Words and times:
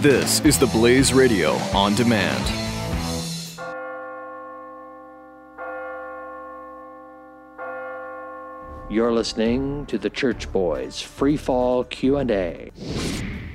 This 0.00 0.40
is 0.40 0.58
the 0.58 0.66
Blaze 0.66 1.12
Radio 1.12 1.52
on 1.72 1.94
demand. 1.94 2.44
You're 8.90 9.12
listening 9.12 9.86
to 9.86 9.98
the 9.98 10.10
Church 10.10 10.50
Boys 10.50 11.00
Free 11.00 11.36
Fall 11.36 11.84
Q&A. 11.84 12.72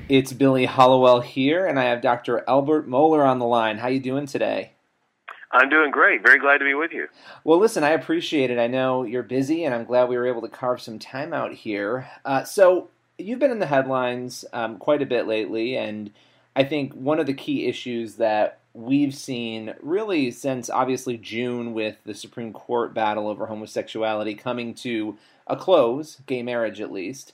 It's 0.08 0.32
Billy 0.32 0.64
Hallowell 0.64 1.20
here, 1.20 1.66
and 1.66 1.78
I 1.78 1.84
have 1.84 2.00
Dr. 2.00 2.42
Albert 2.48 2.88
Mohler 2.88 3.26
on 3.26 3.38
the 3.38 3.44
line. 3.44 3.76
How 3.76 3.88
you 3.88 4.00
doing 4.00 4.24
today? 4.24 4.72
I'm 5.52 5.68
doing 5.68 5.90
great. 5.90 6.22
Very 6.22 6.38
glad 6.38 6.58
to 6.58 6.64
be 6.64 6.74
with 6.74 6.92
you. 6.92 7.08
Well, 7.44 7.58
listen, 7.58 7.84
I 7.84 7.90
appreciate 7.90 8.50
it. 8.50 8.58
I 8.58 8.68
know 8.68 9.02
you're 9.02 9.22
busy, 9.22 9.64
and 9.64 9.74
I'm 9.74 9.84
glad 9.84 10.08
we 10.08 10.16
were 10.16 10.26
able 10.26 10.42
to 10.42 10.48
carve 10.48 10.80
some 10.80 10.98
time 10.98 11.34
out 11.34 11.52
here. 11.52 12.08
Uh, 12.24 12.44
so, 12.44 12.88
you've 13.18 13.40
been 13.40 13.50
in 13.50 13.58
the 13.58 13.66
headlines 13.66 14.44
um, 14.52 14.78
quite 14.78 15.02
a 15.02 15.06
bit 15.06 15.26
lately, 15.26 15.76
and 15.76 16.10
I 16.58 16.64
think 16.64 16.92
one 16.92 17.20
of 17.20 17.26
the 17.26 17.34
key 17.34 17.66
issues 17.66 18.16
that 18.16 18.58
we've 18.74 19.14
seen 19.14 19.76
really 19.80 20.32
since 20.32 20.68
obviously 20.68 21.16
June 21.16 21.72
with 21.72 21.98
the 22.04 22.14
Supreme 22.14 22.52
Court 22.52 22.92
battle 22.92 23.28
over 23.28 23.46
homosexuality 23.46 24.34
coming 24.34 24.74
to 24.74 25.16
a 25.46 25.54
close, 25.54 26.16
gay 26.26 26.42
marriage 26.42 26.80
at 26.80 26.90
least. 26.90 27.32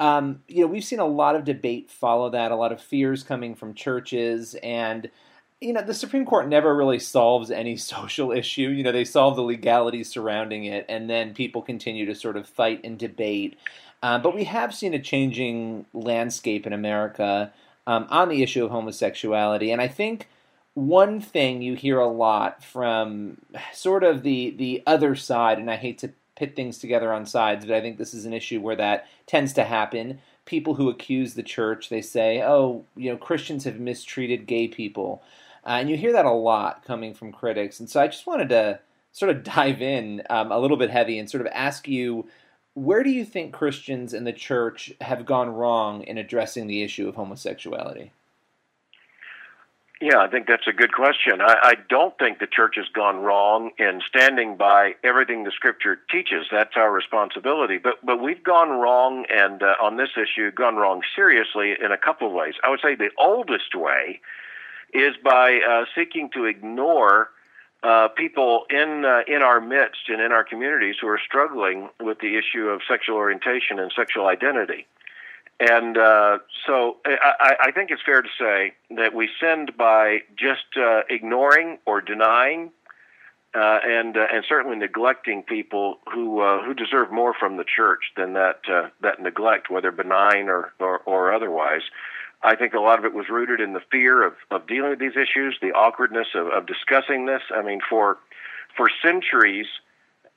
Um, 0.00 0.42
you 0.48 0.62
know, 0.62 0.66
we've 0.66 0.82
seen 0.82 0.98
a 0.98 1.06
lot 1.06 1.36
of 1.36 1.44
debate 1.44 1.92
follow 1.92 2.28
that, 2.30 2.50
a 2.50 2.56
lot 2.56 2.72
of 2.72 2.80
fears 2.82 3.22
coming 3.22 3.54
from 3.54 3.72
churches, 3.72 4.56
and 4.64 5.12
you 5.60 5.72
know, 5.72 5.82
the 5.82 5.94
Supreme 5.94 6.26
Court 6.26 6.48
never 6.48 6.74
really 6.74 6.98
solves 6.98 7.52
any 7.52 7.76
social 7.94 8.32
issue. 8.32 8.70
You 8.70 8.82
know, 8.82 8.90
they 8.90 9.04
solve 9.04 9.36
the 9.36 9.42
legalities 9.42 10.08
surrounding 10.08 10.64
it, 10.64 10.84
and 10.88 11.08
then 11.08 11.34
people 11.34 11.62
continue 11.62 12.04
to 12.06 12.16
sort 12.16 12.36
of 12.36 12.48
fight 12.48 12.80
and 12.82 12.98
debate. 12.98 13.56
Uh, 14.02 14.18
but 14.18 14.34
we 14.34 14.42
have 14.42 14.74
seen 14.74 14.92
a 14.92 14.98
changing 14.98 15.86
landscape 15.94 16.66
in 16.66 16.72
America 16.72 17.52
um, 17.86 18.06
on 18.10 18.28
the 18.28 18.42
issue 18.42 18.64
of 18.64 18.70
homosexuality, 18.70 19.70
and 19.70 19.80
I 19.80 19.88
think 19.88 20.28
one 20.74 21.22
thing 21.22 21.62
you 21.62 21.74
hear 21.74 21.98
a 21.98 22.06
lot 22.06 22.62
from 22.62 23.38
sort 23.72 24.04
of 24.04 24.22
the 24.22 24.50
the 24.50 24.82
other 24.86 25.14
side, 25.14 25.58
and 25.58 25.70
I 25.70 25.76
hate 25.76 25.98
to 25.98 26.12
pit 26.36 26.54
things 26.54 26.78
together 26.78 27.12
on 27.12 27.24
sides, 27.24 27.64
but 27.64 27.74
I 27.74 27.80
think 27.80 27.96
this 27.96 28.12
is 28.12 28.26
an 28.26 28.34
issue 28.34 28.60
where 28.60 28.76
that 28.76 29.06
tends 29.26 29.54
to 29.54 29.64
happen. 29.64 30.20
People 30.44 30.74
who 30.74 30.90
accuse 30.90 31.34
the 31.34 31.42
church, 31.42 31.88
they 31.88 32.02
say, 32.02 32.42
"Oh, 32.42 32.84
you 32.94 33.10
know, 33.10 33.16
Christians 33.16 33.64
have 33.64 33.80
mistreated 33.80 34.46
gay 34.46 34.68
people," 34.68 35.22
uh, 35.64 35.78
and 35.80 35.88
you 35.88 35.96
hear 35.96 36.12
that 36.12 36.26
a 36.26 36.30
lot 36.30 36.84
coming 36.84 37.14
from 37.14 37.32
critics. 37.32 37.80
And 37.80 37.88
so 37.88 38.00
I 38.00 38.08
just 38.08 38.26
wanted 38.26 38.50
to 38.50 38.80
sort 39.12 39.30
of 39.30 39.42
dive 39.56 39.80
in 39.80 40.22
um, 40.28 40.52
a 40.52 40.58
little 40.58 40.76
bit 40.76 40.90
heavy 40.90 41.18
and 41.18 41.30
sort 41.30 41.40
of 41.40 41.52
ask 41.54 41.88
you, 41.88 42.28
where 42.76 43.02
do 43.02 43.08
you 43.08 43.24
think 43.24 43.54
Christians 43.54 44.12
and 44.12 44.26
the 44.26 44.34
church 44.34 44.92
have 45.00 45.24
gone 45.24 45.48
wrong 45.48 46.02
in 46.02 46.18
addressing 46.18 46.66
the 46.66 46.82
issue 46.82 47.08
of 47.08 47.14
homosexuality? 47.14 48.12
Yeah, 49.98 50.18
I 50.18 50.28
think 50.28 50.46
that's 50.46 50.66
a 50.66 50.74
good 50.74 50.92
question. 50.92 51.40
I, 51.40 51.56
I 51.62 51.74
don't 51.88 52.16
think 52.18 52.38
the 52.38 52.46
church 52.46 52.74
has 52.76 52.84
gone 52.92 53.20
wrong 53.22 53.70
in 53.78 54.02
standing 54.06 54.58
by 54.58 54.94
everything 55.02 55.44
the 55.44 55.52
Scripture 55.52 55.98
teaches. 56.10 56.48
That's 56.52 56.76
our 56.76 56.92
responsibility. 56.92 57.78
But 57.78 58.04
but 58.04 58.20
we've 58.20 58.44
gone 58.44 58.68
wrong, 58.68 59.24
and 59.30 59.62
uh, 59.62 59.72
on 59.80 59.96
this 59.96 60.10
issue, 60.14 60.50
gone 60.50 60.76
wrong 60.76 61.00
seriously 61.14 61.72
in 61.82 61.92
a 61.92 61.96
couple 61.96 62.26
of 62.28 62.34
ways. 62.34 62.56
I 62.62 62.68
would 62.68 62.80
say 62.82 62.94
the 62.94 63.08
oldest 63.16 63.74
way 63.74 64.20
is 64.92 65.14
by 65.24 65.60
uh, 65.66 65.86
seeking 65.94 66.28
to 66.34 66.44
ignore 66.44 67.30
uh, 67.82 68.08
people 68.08 68.64
in 68.70 69.04
uh, 69.04 69.20
in 69.26 69.42
our 69.42 69.60
midst 69.60 70.08
and 70.08 70.20
in 70.20 70.32
our 70.32 70.44
communities 70.44 70.96
who 71.00 71.08
are 71.08 71.20
struggling 71.24 71.88
with 72.00 72.18
the 72.20 72.36
issue 72.36 72.68
of 72.68 72.80
sexual 72.88 73.16
orientation 73.16 73.78
and 73.78 73.92
sexual 73.94 74.26
identity. 74.26 74.86
And 75.58 75.96
uh, 75.96 76.38
so 76.66 76.98
I, 77.06 77.56
I, 77.60 77.70
think 77.72 77.90
it's 77.90 78.02
fair 78.04 78.20
to 78.20 78.28
say 78.38 78.74
that 78.90 79.14
we 79.14 79.30
sinned 79.40 79.74
by 79.78 80.18
just 80.36 80.76
uh, 80.76 81.00
ignoring 81.08 81.78
or 81.86 82.02
denying, 82.02 82.72
uh, 83.54 83.78
and 83.82 84.18
uh, 84.18 84.26
and 84.30 84.44
certainly 84.46 84.76
neglecting 84.76 85.42
people 85.42 85.98
who 86.12 86.40
uh, 86.40 86.62
who 86.62 86.74
deserve 86.74 87.10
more 87.10 87.32
from 87.32 87.56
the 87.56 87.64
church 87.64 88.12
than 88.18 88.34
that 88.34 88.60
that 89.00 89.20
neglect, 89.20 89.70
whether 89.70 89.90
benign 89.90 90.50
or, 90.50 90.74
or, 90.78 90.98
or 91.06 91.32
otherwise. 91.32 91.82
I 92.42 92.54
think 92.54 92.74
a 92.74 92.80
lot 92.80 92.98
of 92.98 93.04
it 93.04 93.14
was 93.14 93.28
rooted 93.28 93.60
in 93.60 93.72
the 93.72 93.80
fear 93.90 94.24
of, 94.24 94.34
of 94.50 94.66
dealing 94.66 94.90
with 94.90 94.98
these 94.98 95.16
issues, 95.16 95.56
the 95.60 95.72
awkwardness 95.72 96.28
of, 96.34 96.48
of 96.48 96.66
discussing 96.66 97.26
this. 97.26 97.42
I 97.54 97.62
mean, 97.62 97.80
for 97.88 98.18
for 98.76 98.88
centuries, 99.02 99.66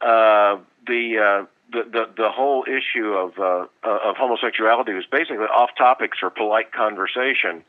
uh, 0.02 0.58
the 0.88 1.48
the, 1.72 1.84
the 1.84 2.10
the 2.18 2.30
whole 2.30 2.66
issue 2.66 3.14
of 3.14 3.38
uh, 3.40 3.66
of 3.84 4.16
homosexuality 4.18 4.94
was 4.94 5.06
basically 5.06 5.46
off 5.46 5.70
topics 5.78 6.18
for 6.20 6.30
polite 6.30 6.72
conversation, 6.72 7.64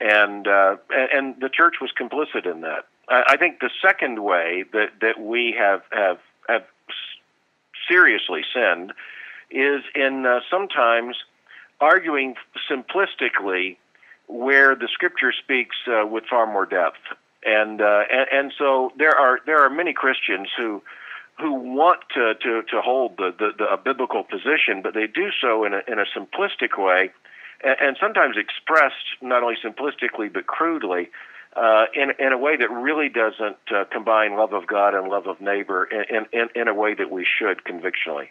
and 0.00 0.48
uh, 0.48 0.76
and 0.90 1.10
and 1.12 1.40
the 1.40 1.48
church 1.48 1.76
was 1.80 1.90
complicit 1.98 2.50
in 2.50 2.62
that. 2.62 2.86
I, 3.08 3.22
I 3.30 3.36
think 3.36 3.60
the 3.60 3.70
second 3.82 4.22
way 4.22 4.64
that 4.72 4.90
that 5.00 5.20
we 5.20 5.54
have 5.58 5.82
have 5.92 6.18
have 6.48 6.64
seriously 7.88 8.42
sinned 8.52 8.92
is 9.50 9.82
in 9.94 10.26
uh, 10.26 10.40
sometimes 10.50 11.16
arguing 11.80 12.34
simplistically 12.70 13.76
where 14.26 14.74
the 14.74 14.88
scripture 14.92 15.32
speaks 15.32 15.76
uh, 15.86 16.06
with 16.06 16.24
far 16.28 16.46
more 16.46 16.66
depth, 16.66 17.00
and, 17.44 17.80
uh, 17.80 18.02
and 18.10 18.26
and 18.30 18.52
so 18.58 18.92
there 18.98 19.16
are 19.16 19.38
there 19.46 19.64
are 19.64 19.70
many 19.70 19.92
Christians 19.92 20.48
who 20.56 20.82
who 21.40 21.54
want 21.54 22.00
to, 22.14 22.34
to, 22.34 22.62
to 22.62 22.80
hold 22.80 23.16
the, 23.16 23.32
the, 23.38 23.50
the, 23.58 23.64
a 23.72 23.76
biblical 23.76 24.24
position, 24.24 24.82
but 24.82 24.94
they 24.94 25.06
do 25.06 25.28
so 25.40 25.64
in 25.64 25.72
a, 25.72 25.80
in 25.86 25.98
a 25.98 26.04
simplistic 26.16 26.76
way, 26.76 27.12
and, 27.62 27.76
and 27.80 27.96
sometimes 28.00 28.36
expressed 28.36 29.06
not 29.22 29.42
only 29.42 29.54
simplistically 29.64 30.32
but 30.32 30.46
crudely, 30.46 31.08
uh, 31.56 31.86
in, 31.94 32.10
in 32.18 32.32
a 32.32 32.38
way 32.38 32.56
that 32.56 32.70
really 32.70 33.08
doesn't 33.08 33.56
uh, 33.74 33.84
combine 33.90 34.36
love 34.36 34.52
of 34.52 34.66
God 34.66 34.94
and 34.94 35.08
love 35.08 35.26
of 35.26 35.40
neighbor 35.40 35.84
in, 35.84 36.26
in, 36.32 36.48
in 36.54 36.68
a 36.68 36.74
way 36.74 36.94
that 36.94 37.10
we 37.10 37.24
should 37.24 37.64
convictionally. 37.64 38.30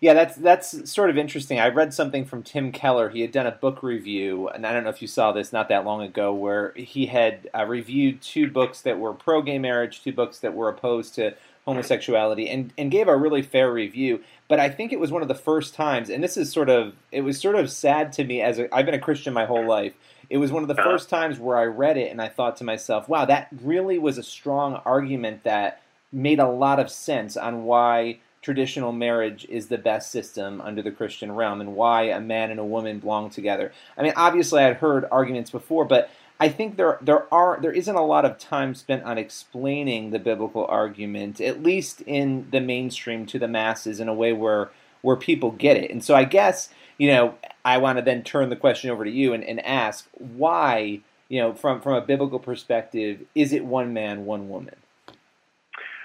Yeah, 0.00 0.14
that's 0.14 0.36
that's 0.36 0.90
sort 0.90 1.10
of 1.10 1.18
interesting. 1.18 1.58
I 1.58 1.68
read 1.68 1.92
something 1.92 2.24
from 2.24 2.44
Tim 2.44 2.70
Keller. 2.70 3.08
He 3.08 3.20
had 3.20 3.32
done 3.32 3.46
a 3.46 3.52
book 3.52 3.82
review, 3.82 4.48
and 4.48 4.64
I 4.64 4.72
don't 4.72 4.84
know 4.84 4.90
if 4.90 5.02
you 5.02 5.08
saw 5.08 5.32
this 5.32 5.52
not 5.52 5.68
that 5.70 5.84
long 5.84 6.02
ago, 6.02 6.32
where 6.32 6.72
he 6.74 7.06
had 7.06 7.50
uh, 7.52 7.64
reviewed 7.64 8.22
two 8.22 8.48
books 8.48 8.82
that 8.82 9.00
were 9.00 9.12
pro 9.12 9.42
gay 9.42 9.58
marriage, 9.58 10.02
two 10.04 10.12
books 10.12 10.38
that 10.38 10.54
were 10.54 10.68
opposed 10.68 11.16
to 11.16 11.34
homosexuality 11.68 12.48
and, 12.48 12.72
and 12.78 12.90
gave 12.90 13.08
a 13.08 13.16
really 13.16 13.42
fair 13.42 13.70
review. 13.70 14.20
But 14.48 14.58
I 14.58 14.70
think 14.70 14.90
it 14.90 14.98
was 14.98 15.12
one 15.12 15.20
of 15.20 15.28
the 15.28 15.34
first 15.34 15.74
times, 15.74 16.08
and 16.08 16.24
this 16.24 16.36
is 16.36 16.50
sort 16.50 16.70
of 16.70 16.94
it 17.12 17.22
was 17.22 17.40
sort 17.40 17.56
of 17.56 17.70
sad 17.70 18.12
to 18.14 18.24
me 18.24 18.40
as 18.40 18.58
a, 18.58 18.74
I've 18.74 18.86
been 18.86 18.94
a 18.94 19.00
Christian 19.00 19.34
my 19.34 19.46
whole 19.46 19.66
life. 19.66 19.94
It 20.30 20.38
was 20.38 20.52
one 20.52 20.62
of 20.62 20.68
the 20.68 20.80
uh-huh. 20.80 20.90
first 20.90 21.10
times 21.10 21.38
where 21.38 21.58
I 21.58 21.64
read 21.64 21.98
it 21.98 22.10
and 22.10 22.22
I 22.22 22.28
thought 22.28 22.56
to 22.58 22.64
myself, 22.64 23.08
wow, 23.08 23.24
that 23.24 23.48
really 23.62 23.98
was 23.98 24.16
a 24.16 24.22
strong 24.22 24.76
argument 24.84 25.42
that 25.42 25.82
made 26.12 26.38
a 26.38 26.48
lot 26.48 26.78
of 26.78 26.90
sense 26.90 27.36
on 27.36 27.64
why 27.64 28.20
traditional 28.42 28.92
marriage 28.92 29.46
is 29.48 29.68
the 29.68 29.78
best 29.78 30.10
system 30.10 30.60
under 30.60 30.82
the 30.82 30.90
Christian 30.90 31.32
realm 31.32 31.60
and 31.60 31.74
why 31.74 32.04
a 32.04 32.20
man 32.20 32.50
and 32.50 32.60
a 32.60 32.64
woman 32.64 33.00
belong 33.00 33.30
together. 33.30 33.72
I 33.96 34.02
mean, 34.02 34.12
obviously, 34.16 34.62
I'd 34.62 34.76
heard 34.76 35.06
arguments 35.10 35.50
before, 35.50 35.84
but 35.84 36.10
I 36.40 36.48
think 36.48 36.76
there 36.76 36.98
there 37.00 37.32
are 37.34 37.58
there 37.60 37.72
isn't 37.72 37.94
a 37.94 38.04
lot 38.04 38.24
of 38.24 38.38
time 38.38 38.74
spent 38.74 39.02
on 39.02 39.18
explaining 39.18 40.10
the 40.10 40.18
biblical 40.18 40.64
argument, 40.66 41.40
at 41.40 41.62
least 41.62 42.00
in 42.02 42.48
the 42.50 42.60
mainstream 42.60 43.26
to 43.26 43.38
the 43.38 43.48
masses, 43.48 43.98
in 43.98 44.08
a 44.08 44.14
way 44.14 44.32
where 44.32 44.70
where 45.02 45.16
people 45.16 45.50
get 45.50 45.76
it. 45.76 45.90
And 45.90 46.04
so 46.04 46.14
I 46.14 46.24
guess 46.24 46.68
you 46.96 47.08
know 47.08 47.34
I 47.64 47.78
want 47.78 47.98
to 47.98 48.04
then 48.04 48.22
turn 48.22 48.50
the 48.50 48.56
question 48.56 48.90
over 48.90 49.04
to 49.04 49.10
you 49.10 49.32
and, 49.32 49.42
and 49.42 49.64
ask 49.66 50.08
why 50.12 51.00
you 51.28 51.40
know 51.40 51.54
from 51.54 51.80
from 51.80 51.94
a 51.94 52.00
biblical 52.00 52.38
perspective 52.38 53.20
is 53.34 53.52
it 53.52 53.64
one 53.64 53.92
man 53.92 54.24
one 54.24 54.48
woman? 54.48 54.76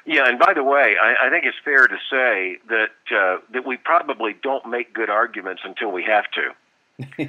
Yeah, 0.05 0.27
and 0.27 0.37
by 0.37 0.53
the 0.53 0.63
way, 0.63 0.95
I, 1.01 1.27
I 1.27 1.29
think 1.29 1.45
it's 1.45 1.57
fair 1.63 1.87
to 1.87 1.97
say 2.09 2.57
that 2.67 3.15
uh, 3.15 3.37
that 3.53 3.65
we 3.65 3.77
probably 3.77 4.35
don't 4.41 4.69
make 4.69 4.93
good 4.93 5.09
arguments 5.09 5.61
until 5.65 5.91
we 5.91 6.03
have 6.03 6.25
to 6.31 6.51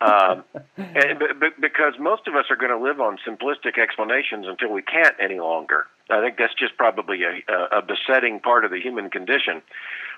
um, 0.00 0.44
and, 0.76 1.18
but, 1.40 1.60
because 1.60 1.94
most 1.98 2.26
of 2.26 2.34
us 2.34 2.46
are 2.50 2.56
going 2.56 2.70
to 2.70 2.78
live 2.78 3.00
on 3.00 3.18
simplistic 3.26 3.78
explanations 3.78 4.46
until 4.46 4.70
we 4.70 4.82
can't 4.82 5.14
any 5.20 5.40
longer. 5.40 5.86
I 6.10 6.20
think 6.20 6.36
that's 6.36 6.54
just 6.54 6.76
probably 6.76 7.22
a, 7.22 7.78
a 7.78 7.82
besetting 7.82 8.40
part 8.40 8.64
of 8.64 8.70
the 8.70 8.80
human 8.80 9.10
condition. 9.10 9.62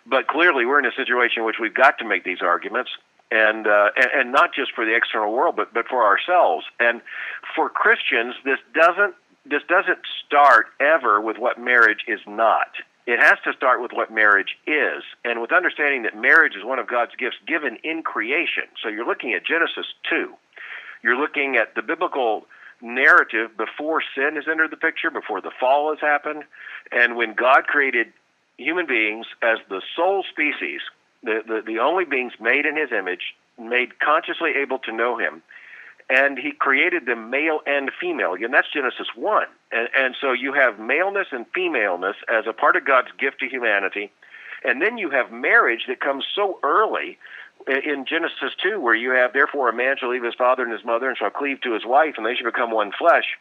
But 0.04 0.26
clearly, 0.26 0.66
we're 0.66 0.81
in 0.81 0.87
a 0.87 0.93
situation 0.93 1.40
in 1.40 1.46
which 1.46 1.56
we've 1.61 1.75
got 1.75 1.99
to 1.99 2.04
make 2.04 2.25
these 2.25 2.43
arguments, 2.43 2.90
and 3.31 3.66
uh, 3.66 3.90
and, 3.96 4.11
and 4.14 4.32
not 4.32 4.52
just 4.54 4.72
for 4.72 4.84
the 4.84 4.96
external 4.96 5.32
world, 5.32 5.54
but 5.56 5.72
but 5.72 5.87
for 5.87 6.04
ourselves. 6.04 6.66
And 6.81 7.00
for 7.54 7.69
Christians, 7.69 8.34
this 8.44 8.58
doesn't 8.75 9.14
this 9.49 9.62
doesn't 9.69 9.99
start 10.27 10.67
ever 10.81 11.21
with 11.21 11.39
what 11.39 11.59
marriage 11.59 12.05
is 12.06 12.21
not 12.27 12.69
it 13.09 13.19
has 13.21 13.39
to 13.45 13.55
start 13.55 13.81
with 13.81 13.93
what 13.95 14.12
marriage 14.12 14.59
is 14.67 15.03
and 15.25 15.41
with 15.41 15.50
understanding 15.50 16.03
that 16.03 16.15
marriage 16.15 16.55
is 16.55 16.62
one 16.62 16.79
of 16.79 16.87
God's 16.87 17.12
gifts 17.19 17.39
given 17.47 17.79
in 17.83 18.03
creation. 18.03 18.65
So 18.83 18.91
you're 18.91 19.06
looking 19.06 19.33
at 19.33 19.47
Genesis 19.47 19.87
2. 20.11 20.35
You're 21.03 21.17
looking 21.17 21.56
at 21.56 21.75
the 21.75 21.81
biblical 21.81 22.45
narrative 22.83 23.56
before 23.56 24.03
sin 24.15 24.35
has 24.35 24.45
entered 24.47 24.71
the 24.71 24.77
picture, 24.77 25.11
before 25.11 25.41
the 25.41 25.50
fall 25.59 25.89
has 25.89 26.00
happened, 26.00 26.45
and 26.93 27.17
when 27.17 27.33
God 27.33 27.67
created 27.67 28.12
human 28.59 28.87
beings 28.87 29.27
as 29.41 29.56
the 29.71 29.81
sole 29.97 30.23
species, 30.31 30.83
the, 31.23 31.41
the, 31.47 31.62
the 31.67 31.79
only 31.79 32.05
beings 32.05 32.35
made 32.39 32.67
in 32.67 32.77
his 32.77 32.93
image, 32.93 33.35
made 33.59 33.99
consciously 34.00 34.50
able 34.61 34.81
to 34.81 34.93
know 34.93 35.17
him, 35.17 35.43
and 36.10 36.38
he 36.38 36.52
created 36.52 37.06
them 37.06 37.31
male 37.31 37.60
and 37.66 37.90
female. 38.00 38.32
Again, 38.32 38.50
that's 38.50 38.72
Genesis 38.72 39.08
1. 39.14 39.46
And, 39.72 39.88
and 39.96 40.16
so 40.20 40.32
you 40.32 40.55
have 40.55 40.78
maleness 40.78 41.28
and 41.32 41.44
femaleness 41.55 42.16
as 42.28 42.46
a 42.46 42.52
part 42.52 42.76
of 42.76 42.87
God's 42.87 43.08
gift 43.19 43.40
to 43.40 43.49
humanity. 43.49 44.10
And 44.64 44.81
then 44.81 44.99
you 44.99 45.10
have 45.10 45.31
marriage 45.31 45.84
that 45.88 46.00
comes 46.00 46.25
so 46.34 46.58
early 46.62 47.19
in 47.66 48.06
Genesis 48.08 48.52
2, 48.62 48.81
where 48.81 48.94
you 48.94 49.10
have, 49.10 49.32
therefore, 49.32 49.69
a 49.69 49.75
man 49.75 49.96
shall 49.99 50.10
leave 50.10 50.25
his 50.25 50.34
father 50.34 50.62
and 50.62 50.72
his 50.72 50.84
mother 50.84 51.08
and 51.08 51.19
shall 51.19 51.31
cleave 51.31 51.60
to 51.62 51.75
his 51.75 51.84
wife, 51.84 52.14
and 52.16 52.25
they 52.25 52.34
shall 52.34 52.50
become 52.50 52.70
one 52.70 52.93
flesh. 52.99 53.37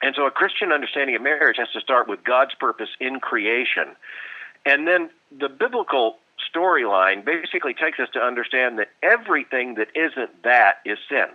And 0.00 0.14
so 0.16 0.26
a 0.26 0.30
Christian 0.30 0.72
understanding 0.72 1.14
of 1.14 1.22
marriage 1.22 1.58
has 1.58 1.70
to 1.72 1.80
start 1.80 2.08
with 2.08 2.24
God's 2.24 2.54
purpose 2.54 2.88
in 2.98 3.20
creation. 3.20 3.94
And 4.64 4.86
then 4.86 5.10
the 5.38 5.48
biblical 5.48 6.16
storyline 6.54 7.24
basically 7.24 7.74
takes 7.74 8.00
us 8.00 8.08
to 8.14 8.20
understand 8.20 8.78
that 8.78 8.88
everything 9.02 9.74
that 9.74 9.88
isn't 9.94 10.42
that 10.42 10.76
is 10.84 10.98
sin. 11.08 11.26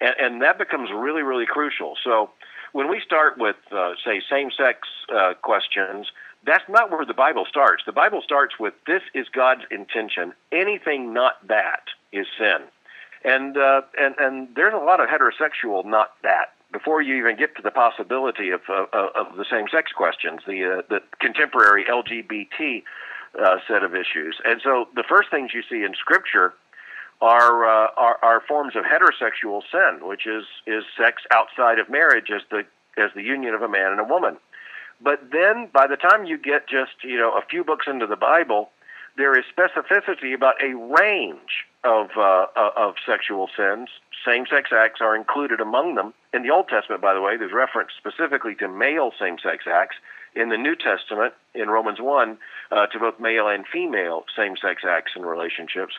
And, 0.00 0.14
and 0.20 0.42
that 0.42 0.58
becomes 0.58 0.90
really, 0.94 1.22
really 1.22 1.46
crucial. 1.46 1.96
So 2.02 2.30
when 2.72 2.88
we 2.88 3.00
start 3.00 3.38
with, 3.38 3.56
uh, 3.72 3.92
say, 4.04 4.20
same 4.28 4.50
sex 4.50 4.88
uh, 5.14 5.34
questions, 5.42 6.08
that's 6.44 6.64
not 6.68 6.90
where 6.90 7.04
the 7.04 7.14
Bible 7.14 7.44
starts. 7.48 7.82
The 7.84 7.92
Bible 7.92 8.22
starts 8.22 8.58
with 8.58 8.74
this 8.86 9.02
is 9.14 9.26
God's 9.28 9.62
intention. 9.70 10.32
Anything 10.52 11.12
not 11.12 11.46
that 11.48 11.82
is 12.12 12.26
sin. 12.38 12.62
And, 13.24 13.56
uh, 13.56 13.82
and, 13.98 14.14
and 14.18 14.48
there's 14.56 14.72
a 14.72 14.78
lot 14.78 15.00
of 15.00 15.08
heterosexual 15.08 15.84
not 15.84 16.12
that 16.22 16.54
before 16.72 17.02
you 17.02 17.16
even 17.16 17.36
get 17.36 17.56
to 17.56 17.62
the 17.62 17.70
possibility 17.70 18.50
of, 18.50 18.60
of, 18.68 18.88
of 18.92 19.36
the 19.36 19.44
same 19.50 19.66
sex 19.70 19.92
questions, 19.92 20.40
the, 20.46 20.78
uh, 20.78 20.82
the 20.88 21.00
contemporary 21.18 21.84
LGBT 21.84 22.82
uh, 23.38 23.56
set 23.68 23.82
of 23.82 23.94
issues. 23.94 24.36
And 24.44 24.60
so 24.62 24.88
the 24.94 25.04
first 25.08 25.30
things 25.30 25.50
you 25.52 25.62
see 25.68 25.82
in 25.84 25.94
Scripture 25.94 26.54
are, 27.20 27.64
uh, 27.64 27.88
are, 27.96 28.18
are 28.22 28.42
forms 28.46 28.74
of 28.76 28.84
heterosexual 28.84 29.62
sin, 29.70 30.06
which 30.06 30.26
is 30.26 30.44
is 30.66 30.84
sex 30.96 31.22
outside 31.32 31.78
of 31.78 31.88
marriage 31.88 32.30
as 32.34 32.42
the 32.50 32.64
as 32.96 33.10
the 33.14 33.22
union 33.22 33.54
of 33.54 33.62
a 33.62 33.68
man 33.68 33.92
and 33.92 34.00
a 34.00 34.04
woman. 34.04 34.36
But 35.02 35.30
then, 35.32 35.68
by 35.72 35.86
the 35.86 35.96
time 35.96 36.24
you 36.24 36.38
get 36.38 36.68
just 36.68 37.02
you 37.02 37.18
know 37.18 37.32
a 37.36 37.42
few 37.48 37.64
books 37.64 37.86
into 37.88 38.06
the 38.06 38.16
Bible, 38.16 38.70
there 39.16 39.38
is 39.38 39.44
specificity 39.46 40.34
about 40.34 40.54
a 40.62 40.74
range 40.74 41.66
of 41.84 42.08
uh, 42.16 42.46
uh 42.56 42.70
of 42.76 42.94
sexual 43.06 43.48
sins. 43.56 43.88
Same-sex 44.24 44.70
acts 44.70 45.00
are 45.00 45.16
included 45.16 45.60
among 45.60 45.94
them. 45.94 46.12
In 46.34 46.42
the 46.42 46.50
Old 46.50 46.68
Testament, 46.68 47.00
by 47.00 47.14
the 47.14 47.22
way, 47.22 47.38
there's 47.38 47.54
reference 47.54 47.92
specifically 47.96 48.54
to 48.56 48.68
male 48.68 49.12
same-sex 49.18 49.64
acts. 49.66 49.96
In 50.34 50.50
the 50.50 50.58
New 50.58 50.76
Testament, 50.76 51.32
in 51.54 51.70
Romans 51.70 52.00
one, 52.00 52.38
uh, 52.70 52.86
to 52.88 52.98
both 52.98 53.18
male 53.18 53.48
and 53.48 53.64
female 53.66 54.24
same-sex 54.36 54.82
acts 54.86 55.12
and 55.16 55.26
relationships. 55.26 55.94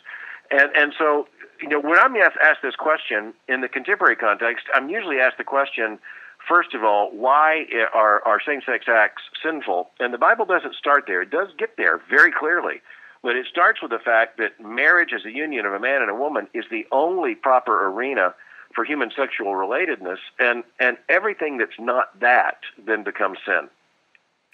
And 0.52 0.70
and 0.76 0.94
so, 0.98 1.28
you 1.62 1.70
know, 1.70 1.80
when 1.80 1.98
I'm 1.98 2.16
asked, 2.18 2.38
asked 2.44 2.62
this 2.62 2.76
question 2.76 3.34
in 3.48 3.62
the 3.62 3.68
contemporary 3.68 4.16
context, 4.16 4.66
I'm 4.74 4.90
usually 4.90 5.18
asked 5.18 5.38
the 5.38 5.44
question, 5.44 6.00
first 6.48 6.74
of 6.74 6.84
all, 6.84 7.10
why 7.12 7.66
are, 7.94 8.22
are 8.28 8.40
same-sex 8.46 8.86
acts 8.88 9.24
sinful? 9.44 9.90
And 10.00 10.14
the 10.14 10.18
Bible 10.18 10.46
doesn't 10.46 10.76
start 10.76 11.06
there. 11.08 11.22
It 11.22 11.30
does 11.30 11.50
get 11.58 11.78
there 11.78 12.02
very 12.10 12.32
clearly. 12.32 12.82
But 13.24 13.36
it 13.36 13.46
starts 13.46 13.82
with 13.82 13.92
the 13.92 14.00
fact 14.00 14.38
that 14.40 14.60
marriage 14.60 15.14
as 15.16 15.26
a 15.26 15.32
union 15.32 15.68
of 15.68 15.74
a 15.74 15.80
man 15.80 16.02
and 16.02 16.10
a 16.10 16.16
woman 16.16 16.48
is 16.56 16.66
the 16.72 16.88
only 16.92 17.36
proper 17.36 17.88
arena 17.88 18.34
for 18.74 18.84
human 18.84 19.12
sexual 19.16 19.54
relatedness, 19.54 20.18
and, 20.40 20.64
and 20.80 20.98
everything 21.08 21.58
that's 21.58 21.78
not 21.78 22.20
that 22.20 22.58
then 22.84 23.04
becomes 23.04 23.38
sin. 23.46 23.70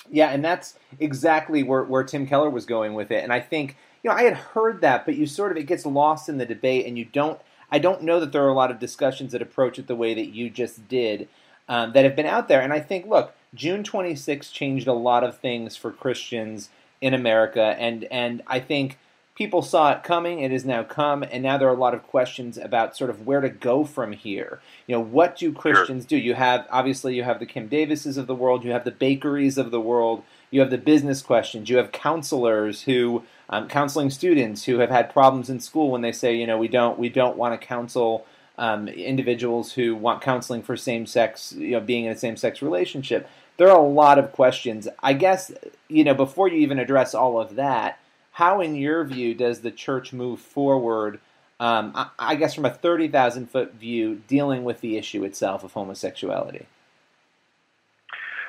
Yeah, 0.10 0.30
and 0.32 0.44
that's 0.44 0.78
exactly 1.00 1.64
where, 1.64 1.84
where 1.84 2.04
Tim 2.04 2.28
Keller 2.28 2.50
was 2.50 2.66
going 2.66 2.94
with 2.94 3.12
it. 3.12 3.24
And 3.24 3.32
I 3.32 3.40
think 3.40 3.78
know, 4.08 4.14
I 4.14 4.24
had 4.24 4.36
heard 4.36 4.82
that, 4.82 5.06
but 5.06 5.16
you 5.16 5.26
sort 5.26 5.52
of 5.52 5.58
it 5.58 5.64
gets 5.64 5.86
lost 5.86 6.30
in 6.30 6.38
the 6.38 6.46
debate, 6.46 6.86
and 6.86 6.98
you 6.98 7.06
don't. 7.06 7.40
I 7.72 7.80
don't 7.80 8.04
know 8.04 8.20
that 8.20 8.32
there 8.32 8.44
are 8.46 8.50
a 8.50 8.54
lot 8.54 8.72
of 8.72 8.80
discussions 8.80 9.34
that 9.34 9.42
approach 9.42 9.78
it 9.78 9.88
the 9.88 9.96
way 9.96 10.14
that 10.14 10.28
you 10.28 10.50
just 10.50 10.88
did 10.88 11.28
um, 11.68 11.92
that 11.94 12.06
have 12.06 12.16
been 12.16 12.26
out 12.26 12.48
there. 12.48 12.62
And 12.62 12.72
I 12.72 12.80
think, 12.80 13.06
look, 13.06 13.36
June 13.54 13.84
26 13.84 14.52
changed 14.52 14.88
a 14.88 14.94
lot 14.94 15.24
of 15.24 15.38
things 15.38 15.76
for 15.76 15.92
Christians 15.92 16.70
in 17.02 17.14
America, 17.14 17.76
and 17.78 18.06
and 18.06 18.42
I 18.48 18.60
think 18.60 18.98
people 19.38 19.62
saw 19.62 19.92
it 19.92 20.04
coming. 20.04 20.40
It 20.40 20.52
has 20.52 20.66
now 20.66 20.84
come, 20.84 21.22
and 21.22 21.44
now 21.44 21.60
there 21.60 21.68
are 21.68 21.74
a 21.74 21.80
lot 21.80 21.94
of 21.94 22.08
questions 22.08 22.58
about 22.58 22.98
sort 22.98 23.12
of 23.12 23.28
where 23.28 23.40
to 23.40 23.50
go 23.50 23.86
from 23.86 24.14
here. 24.14 24.60
You 24.88 24.96
know, 24.96 25.02
what 25.02 25.38
do 25.38 25.54
Christians 25.54 26.06
do? 26.06 26.18
You 26.18 26.34
have 26.34 26.66
obviously 26.72 27.16
you 27.16 27.24
have 27.24 27.40
the 27.40 27.46
Kim 27.46 27.68
Davises 27.70 28.18
of 28.18 28.26
the 28.26 28.36
world, 28.36 28.64
you 28.64 28.72
have 28.72 28.84
the 28.84 28.92
bakeries 28.92 29.60
of 29.60 29.70
the 29.70 29.80
world, 29.80 30.24
you 30.50 30.60
have 30.60 30.72
the 30.72 30.78
business 30.80 31.22
questions, 31.22 31.70
you 31.70 31.78
have 31.78 31.92
counselors 31.92 32.82
who 32.84 33.24
um, 33.50 33.68
counseling 33.68 34.10
students 34.10 34.66
who 34.66 34.80
have 34.80 34.90
had 34.90 35.14
problems 35.14 35.50
in 35.50 35.60
school 35.60 35.92
when 35.92 36.02
they 36.02 36.12
say, 36.12 36.36
you 36.36 36.48
know, 36.48 36.58
we 36.58 36.68
don't 36.68 36.98
we 36.98 37.08
don't 37.08 37.38
want 37.38 37.60
to 37.60 37.68
counsel 37.68 38.26
um, 38.58 38.88
individuals 38.88 39.74
who 39.74 39.96
want 39.96 40.22
counseling 40.22 40.64
for 40.64 40.76
same 40.76 41.06
sex, 41.06 41.54
you 41.54 41.72
know, 41.72 41.80
being 41.80 42.06
in 42.06 42.12
a 42.12 42.18
same 42.18 42.38
sex 42.38 42.64
relationship. 42.64 43.30
There 43.58 43.70
are 43.70 43.78
a 43.78 43.88
lot 43.88 44.18
of 44.18 44.32
questions. 44.32 44.88
I 45.04 45.14
guess 45.14 45.52
you 45.90 46.04
know 46.04 46.16
before 46.16 46.48
you 46.48 46.58
even 46.58 46.80
address 46.80 47.14
all 47.14 47.40
of 47.40 47.56
that, 47.56 48.00
how, 48.38 48.62
in 48.62 48.76
your 48.76 49.04
view, 49.04 49.34
does 49.34 49.62
the 49.62 49.72
church 49.72 50.14
move 50.14 50.40
forward? 50.40 51.20
Um, 51.60 51.92
I, 51.96 52.10
I 52.20 52.36
guess 52.36 52.54
from 52.54 52.66
a 52.66 52.70
thirty 52.70 53.08
thousand 53.08 53.50
foot 53.50 53.74
view, 53.74 54.22
dealing 54.28 54.64
with 54.64 54.80
the 54.82 54.96
issue 54.96 55.24
itself 55.24 55.64
of 55.64 55.74
homosexuality. 55.74 56.68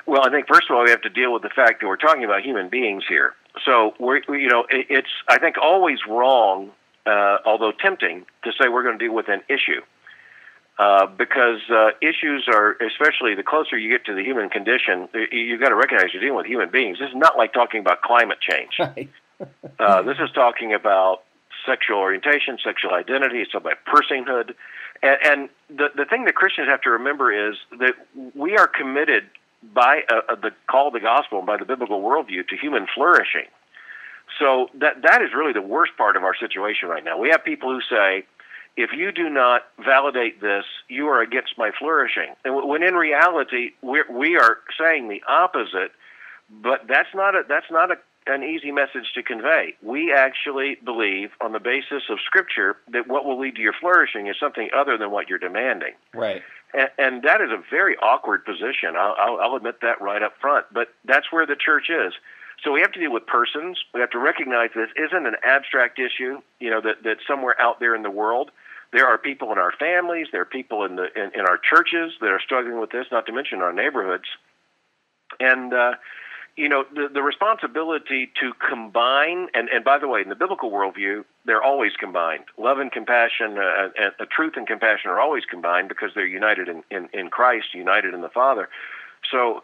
Well, 0.05 0.21
I 0.23 0.29
think 0.29 0.45
first 0.47 0.69
of 0.69 0.75
all 0.75 0.83
we 0.83 0.91
have 0.91 1.01
to 1.01 1.09
deal 1.09 1.33
with 1.33 1.41
the 1.41 1.49
fact 1.49 1.81
that 1.81 1.87
we're 1.87 1.97
talking 1.97 2.23
about 2.23 2.43
human 2.43 2.69
beings 2.69 3.03
here. 3.09 3.33
So 3.65 3.95
we're 3.99 4.21
you 4.29 4.47
know 4.47 4.63
it's 4.69 5.09
I 5.27 5.39
think 5.39 5.55
always 5.59 5.97
wrong, 6.07 6.69
uh, 7.07 7.37
although 7.43 7.71
tempting, 7.71 8.27
to 8.43 8.51
say 8.61 8.69
we're 8.69 8.83
going 8.83 8.99
to 8.99 9.03
deal 9.03 9.15
with 9.15 9.27
an 9.27 9.41
issue. 9.49 9.81
Uh, 10.77 11.07
because 11.07 11.59
uh, 11.71 11.89
issues 11.99 12.47
are, 12.47 12.77
especially 12.79 13.33
the 13.33 13.43
closer 13.43 13.75
you 13.75 13.89
get 13.89 14.05
to 14.05 14.13
the 14.13 14.23
human 14.23 14.49
condition, 14.49 15.09
you've 15.31 15.59
got 15.59 15.69
to 15.69 15.75
recognize 15.75 16.13
you're 16.13 16.21
dealing 16.21 16.37
with 16.37 16.45
human 16.45 16.69
beings. 16.69 16.99
This 16.99 17.09
is 17.09 17.15
not 17.15 17.37
like 17.37 17.51
talking 17.53 17.81
about 17.81 18.03
climate 18.03 18.37
change. 18.39 18.77
Right. 18.79 19.09
uh, 19.79 20.01
this 20.03 20.17
is 20.19 20.29
talking 20.33 20.73
about 20.73 21.23
sexual 21.65 21.97
orientation, 21.97 22.57
sexual 22.63 22.93
identity. 22.93 23.39
It's 23.39 23.53
about 23.53 23.77
personhood, 23.85 24.53
and, 25.01 25.17
and 25.23 25.49
the 25.69 25.89
the 25.95 26.05
thing 26.05 26.25
that 26.25 26.35
Christians 26.35 26.67
have 26.67 26.81
to 26.81 26.91
remember 26.91 27.31
is 27.31 27.55
that 27.79 27.95
we 28.35 28.57
are 28.57 28.67
committed 28.67 29.25
by 29.73 30.03
uh, 30.09 30.21
uh, 30.29 30.35
the 30.35 30.51
call 30.67 30.87
of 30.87 30.93
the 30.93 30.99
gospel 30.99 31.39
and 31.39 31.47
by 31.47 31.57
the 31.57 31.65
biblical 31.65 32.01
worldview 32.01 32.47
to 32.47 32.57
human 32.57 32.87
flourishing. 32.93 33.45
So 34.39 34.69
that 34.75 35.01
that 35.03 35.21
is 35.21 35.29
really 35.35 35.53
the 35.53 35.61
worst 35.61 35.97
part 35.97 36.15
of 36.15 36.23
our 36.23 36.35
situation 36.35 36.89
right 36.89 37.03
now. 37.03 37.17
We 37.17 37.29
have 37.29 37.43
people 37.43 37.73
who 37.73 37.81
say, 37.81 38.25
if 38.77 38.91
you 38.93 39.11
do 39.11 39.29
not 39.29 39.63
validate 39.83 40.39
this, 40.39 40.63
you 40.87 41.07
are 41.07 41.21
against 41.21 41.57
my 41.57 41.71
flourishing. 41.77 42.35
And 42.45 42.67
when 42.67 42.83
in 42.83 42.93
reality, 42.93 43.71
we're, 43.81 44.09
we 44.09 44.37
are 44.37 44.59
saying 44.79 45.09
the 45.09 45.21
opposite. 45.27 45.91
But 46.49 46.87
that's 46.87 47.09
not 47.13 47.35
a 47.35 47.43
that's 47.47 47.69
not 47.69 47.91
a, 47.91 47.97
an 48.27 48.43
easy 48.43 48.71
message 48.71 49.11
to 49.15 49.23
convey. 49.23 49.75
We 49.81 50.13
actually 50.13 50.77
believe, 50.83 51.29
on 51.41 51.51
the 51.51 51.59
basis 51.59 52.03
of 52.09 52.19
Scripture, 52.25 52.77
that 52.91 53.07
what 53.07 53.25
will 53.25 53.39
lead 53.39 53.55
to 53.55 53.61
your 53.61 53.73
flourishing 53.79 54.27
is 54.27 54.35
something 54.39 54.69
other 54.75 54.97
than 54.97 55.11
what 55.11 55.29
you're 55.29 55.39
demanding. 55.39 55.93
Right. 56.13 56.41
And, 56.73 56.89
and 56.97 57.23
that 57.23 57.41
is 57.41 57.49
a 57.49 57.61
very 57.71 57.97
awkward 57.97 58.45
position. 58.45 58.95
I'll, 58.95 59.15
I'll, 59.17 59.39
I'll 59.39 59.55
admit 59.55 59.81
that 59.81 60.01
right 60.01 60.21
up 60.21 60.33
front. 60.39 60.67
But 60.71 60.89
that's 61.05 61.31
where 61.31 61.45
the 61.47 61.55
church 61.55 61.89
is. 61.89 62.13
So 62.63 62.71
we 62.71 62.81
have 62.81 62.91
to 62.91 62.99
deal 62.99 63.11
with 63.11 63.25
persons. 63.25 63.79
We 63.93 64.01
have 64.01 64.11
to 64.11 64.19
recognize 64.19 64.69
this 64.75 64.89
isn't 64.95 65.25
an 65.25 65.35
abstract 65.43 65.97
issue, 65.97 66.41
you 66.59 66.69
know, 66.69 66.81
that 66.81 66.97
that's 67.03 67.25
somewhere 67.25 67.55
out 67.59 67.79
there 67.79 67.95
in 67.95 68.03
the 68.03 68.11
world. 68.11 68.51
There 68.91 69.07
are 69.07 69.17
people 69.17 69.51
in 69.51 69.57
our 69.57 69.71
families, 69.71 70.27
there 70.31 70.41
are 70.41 70.45
people 70.45 70.83
in 70.83 70.95
the 70.95 71.07
in, 71.15 71.31
in 71.35 71.41
our 71.41 71.57
churches 71.57 72.13
that 72.21 72.27
are 72.31 72.41
struggling 72.43 72.79
with 72.79 72.89
this, 72.89 73.05
not 73.11 73.27
to 73.27 73.31
mention 73.31 73.61
our 73.61 73.71
neighborhoods. 73.71 74.25
And 75.39 75.73
uh, 75.73 75.93
you 76.59 76.67
know, 76.67 76.83
the, 76.93 77.07
the 77.07 77.21
responsibility 77.21 78.29
to 78.37 78.51
combine, 78.69 79.47
and, 79.53 79.69
and 79.69 79.85
by 79.85 79.97
the 79.97 80.09
way, 80.09 80.19
in 80.19 80.27
the 80.27 80.35
biblical 80.35 80.69
worldview, 80.69 81.23
they're 81.45 81.63
always 81.63 81.93
combined. 81.97 82.43
Love 82.57 82.79
and 82.79 82.91
compassion, 82.91 83.57
uh, 83.57 83.87
and, 83.97 84.11
uh, 84.19 84.25
truth 84.29 84.53
and 84.57 84.67
compassion 84.67 85.09
are 85.09 85.21
always 85.21 85.45
combined 85.45 85.87
because 85.87 86.11
they're 86.13 86.27
united 86.27 86.67
in, 86.67 86.83
in, 86.91 87.07
in 87.13 87.29
Christ, 87.29 87.67
united 87.73 88.13
in 88.13 88.19
the 88.19 88.27
Father. 88.27 88.67
So, 89.31 89.63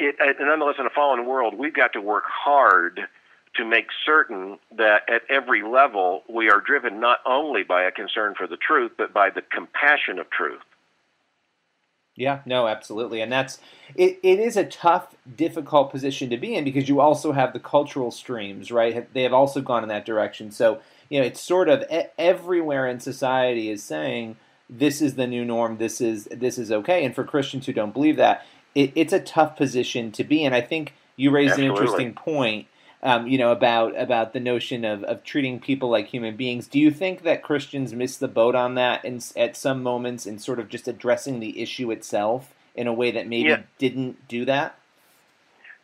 it, 0.00 0.16
uh, 0.20 0.32
nonetheless, 0.44 0.74
in 0.80 0.86
a 0.86 0.90
fallen 0.90 1.24
world, 1.24 1.54
we've 1.56 1.72
got 1.72 1.92
to 1.92 2.00
work 2.00 2.24
hard 2.26 3.02
to 3.54 3.64
make 3.64 3.86
certain 4.04 4.58
that 4.76 5.02
at 5.08 5.22
every 5.28 5.62
level 5.62 6.24
we 6.28 6.50
are 6.50 6.60
driven 6.60 6.98
not 6.98 7.18
only 7.24 7.62
by 7.62 7.84
a 7.84 7.92
concern 7.92 8.34
for 8.36 8.48
the 8.48 8.56
truth, 8.56 8.90
but 8.98 9.14
by 9.14 9.30
the 9.30 9.42
compassion 9.42 10.18
of 10.18 10.28
truth. 10.30 10.62
Yeah, 12.14 12.40
no, 12.44 12.68
absolutely, 12.68 13.22
and 13.22 13.32
that's 13.32 13.58
it. 13.94 14.20
It 14.22 14.38
is 14.38 14.56
a 14.56 14.64
tough, 14.64 15.14
difficult 15.34 15.90
position 15.90 16.28
to 16.30 16.36
be 16.36 16.54
in 16.54 16.64
because 16.64 16.88
you 16.88 17.00
also 17.00 17.32
have 17.32 17.54
the 17.54 17.58
cultural 17.58 18.10
streams, 18.10 18.70
right? 18.70 19.12
They 19.14 19.22
have 19.22 19.32
also 19.32 19.62
gone 19.62 19.82
in 19.82 19.88
that 19.88 20.04
direction. 20.04 20.50
So 20.50 20.80
you 21.08 21.20
know, 21.20 21.26
it's 21.26 21.40
sort 21.40 21.68
of 21.68 21.84
everywhere 22.18 22.86
in 22.86 23.00
society 23.00 23.70
is 23.70 23.84
saying 23.84 24.36
this 24.70 25.02
is 25.02 25.14
the 25.14 25.26
new 25.26 25.44
norm. 25.44 25.76
This 25.76 26.00
is 26.00 26.24
this 26.24 26.58
is 26.58 26.72
okay. 26.72 27.04
And 27.04 27.14
for 27.14 27.24
Christians 27.24 27.66
who 27.66 27.74
don't 27.74 27.92
believe 27.92 28.16
that, 28.16 28.46
it, 28.74 28.92
it's 28.94 29.12
a 29.12 29.20
tough 29.20 29.56
position 29.56 30.10
to 30.12 30.24
be 30.24 30.42
in. 30.42 30.54
I 30.54 30.62
think 30.62 30.94
you 31.16 31.30
raised 31.30 31.52
absolutely. 31.52 31.76
an 31.76 31.82
interesting 31.82 32.14
point. 32.14 32.66
Um, 33.02 33.26
you 33.26 33.36
know, 33.38 33.50
about 33.50 33.98
about 33.98 34.32
the 34.32 34.40
notion 34.40 34.84
of, 34.84 35.02
of 35.04 35.24
treating 35.24 35.58
people 35.58 35.88
like 35.88 36.06
human 36.08 36.36
beings. 36.36 36.66
Do 36.68 36.78
you 36.78 36.90
think 36.90 37.22
that 37.22 37.42
Christians 37.42 37.92
miss 37.92 38.16
the 38.16 38.28
boat 38.28 38.54
on 38.54 38.74
that 38.76 39.04
in, 39.04 39.20
at 39.36 39.56
some 39.56 39.82
moments 39.82 40.26
in 40.26 40.38
sort 40.38 40.60
of 40.60 40.68
just 40.68 40.86
addressing 40.86 41.40
the 41.40 41.60
issue 41.60 41.90
itself 41.90 42.54
in 42.74 42.86
a 42.86 42.92
way 42.92 43.10
that 43.10 43.26
maybe 43.26 43.48
Yeah. 43.50 43.62
didn't 43.78 44.28
do 44.28 44.44
that? 44.44 44.78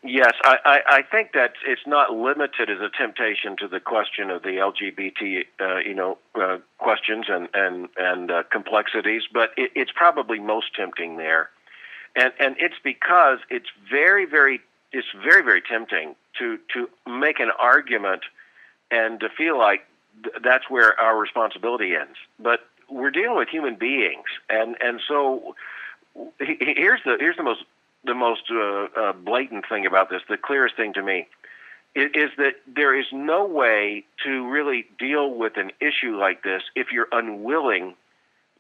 Yes, 0.04 0.32
I, 0.44 0.56
I, 0.64 0.80
I 0.98 1.02
think 1.02 1.32
that 1.32 1.54
it's 1.66 1.84
not 1.84 2.12
limited 2.12 2.70
as 2.70 2.78
a 2.80 2.88
temptation 2.88 3.56
to 3.56 3.66
the 3.66 3.80
question 3.80 4.30
of 4.30 4.42
the 4.42 4.50
LGBT, 4.50 5.44
uh, 5.60 5.78
you 5.78 5.94
know, 5.94 6.18
uh, 6.40 6.58
questions 6.78 7.26
and 7.28 7.48
and 7.52 7.88
and 7.96 8.30
uh, 8.30 8.42
complexities, 8.44 9.22
but 9.32 9.50
it, 9.56 9.72
it's 9.74 9.90
probably 9.92 10.38
most 10.38 10.66
tempting 10.76 11.16
there, 11.16 11.50
and 12.14 12.32
and 12.38 12.54
it's 12.60 12.76
because 12.84 13.40
it's 13.50 13.66
very 13.90 14.24
very 14.24 14.60
it's 14.92 15.08
very 15.22 15.42
very 15.42 15.62
tempting 15.62 16.14
to 16.38 16.58
to 16.74 16.88
make 17.06 17.40
an 17.40 17.50
argument 17.58 18.22
and 18.90 19.20
to 19.20 19.28
feel 19.28 19.58
like 19.58 19.86
th- 20.22 20.36
that's 20.42 20.70
where 20.70 20.98
our 21.00 21.18
responsibility 21.18 21.94
ends, 21.94 22.16
but 22.38 22.60
we're 22.88 23.10
dealing 23.10 23.36
with 23.36 23.48
human 23.48 23.74
beings, 23.76 24.26
and 24.48 24.76
and 24.80 25.00
so 25.06 25.54
he- 26.40 26.56
he- 26.58 26.74
here's 26.76 27.02
the 27.04 27.16
here's 27.20 27.36
the 27.36 27.42
most 27.42 27.64
the 28.04 28.14
most 28.14 28.42
uh, 28.50 28.84
uh, 28.96 29.12
blatant 29.12 29.66
thing 29.68 29.84
about 29.84 30.08
this, 30.08 30.22
the 30.28 30.36
clearest 30.36 30.76
thing 30.76 30.92
to 30.94 31.02
me, 31.02 31.26
is, 31.94 32.10
is 32.14 32.30
that 32.38 32.54
there 32.66 32.98
is 32.98 33.06
no 33.12 33.44
way 33.44 34.04
to 34.24 34.48
really 34.48 34.86
deal 34.98 35.30
with 35.34 35.56
an 35.56 35.72
issue 35.80 36.16
like 36.16 36.42
this 36.42 36.62
if 36.74 36.92
you're 36.92 37.08
unwilling 37.12 37.94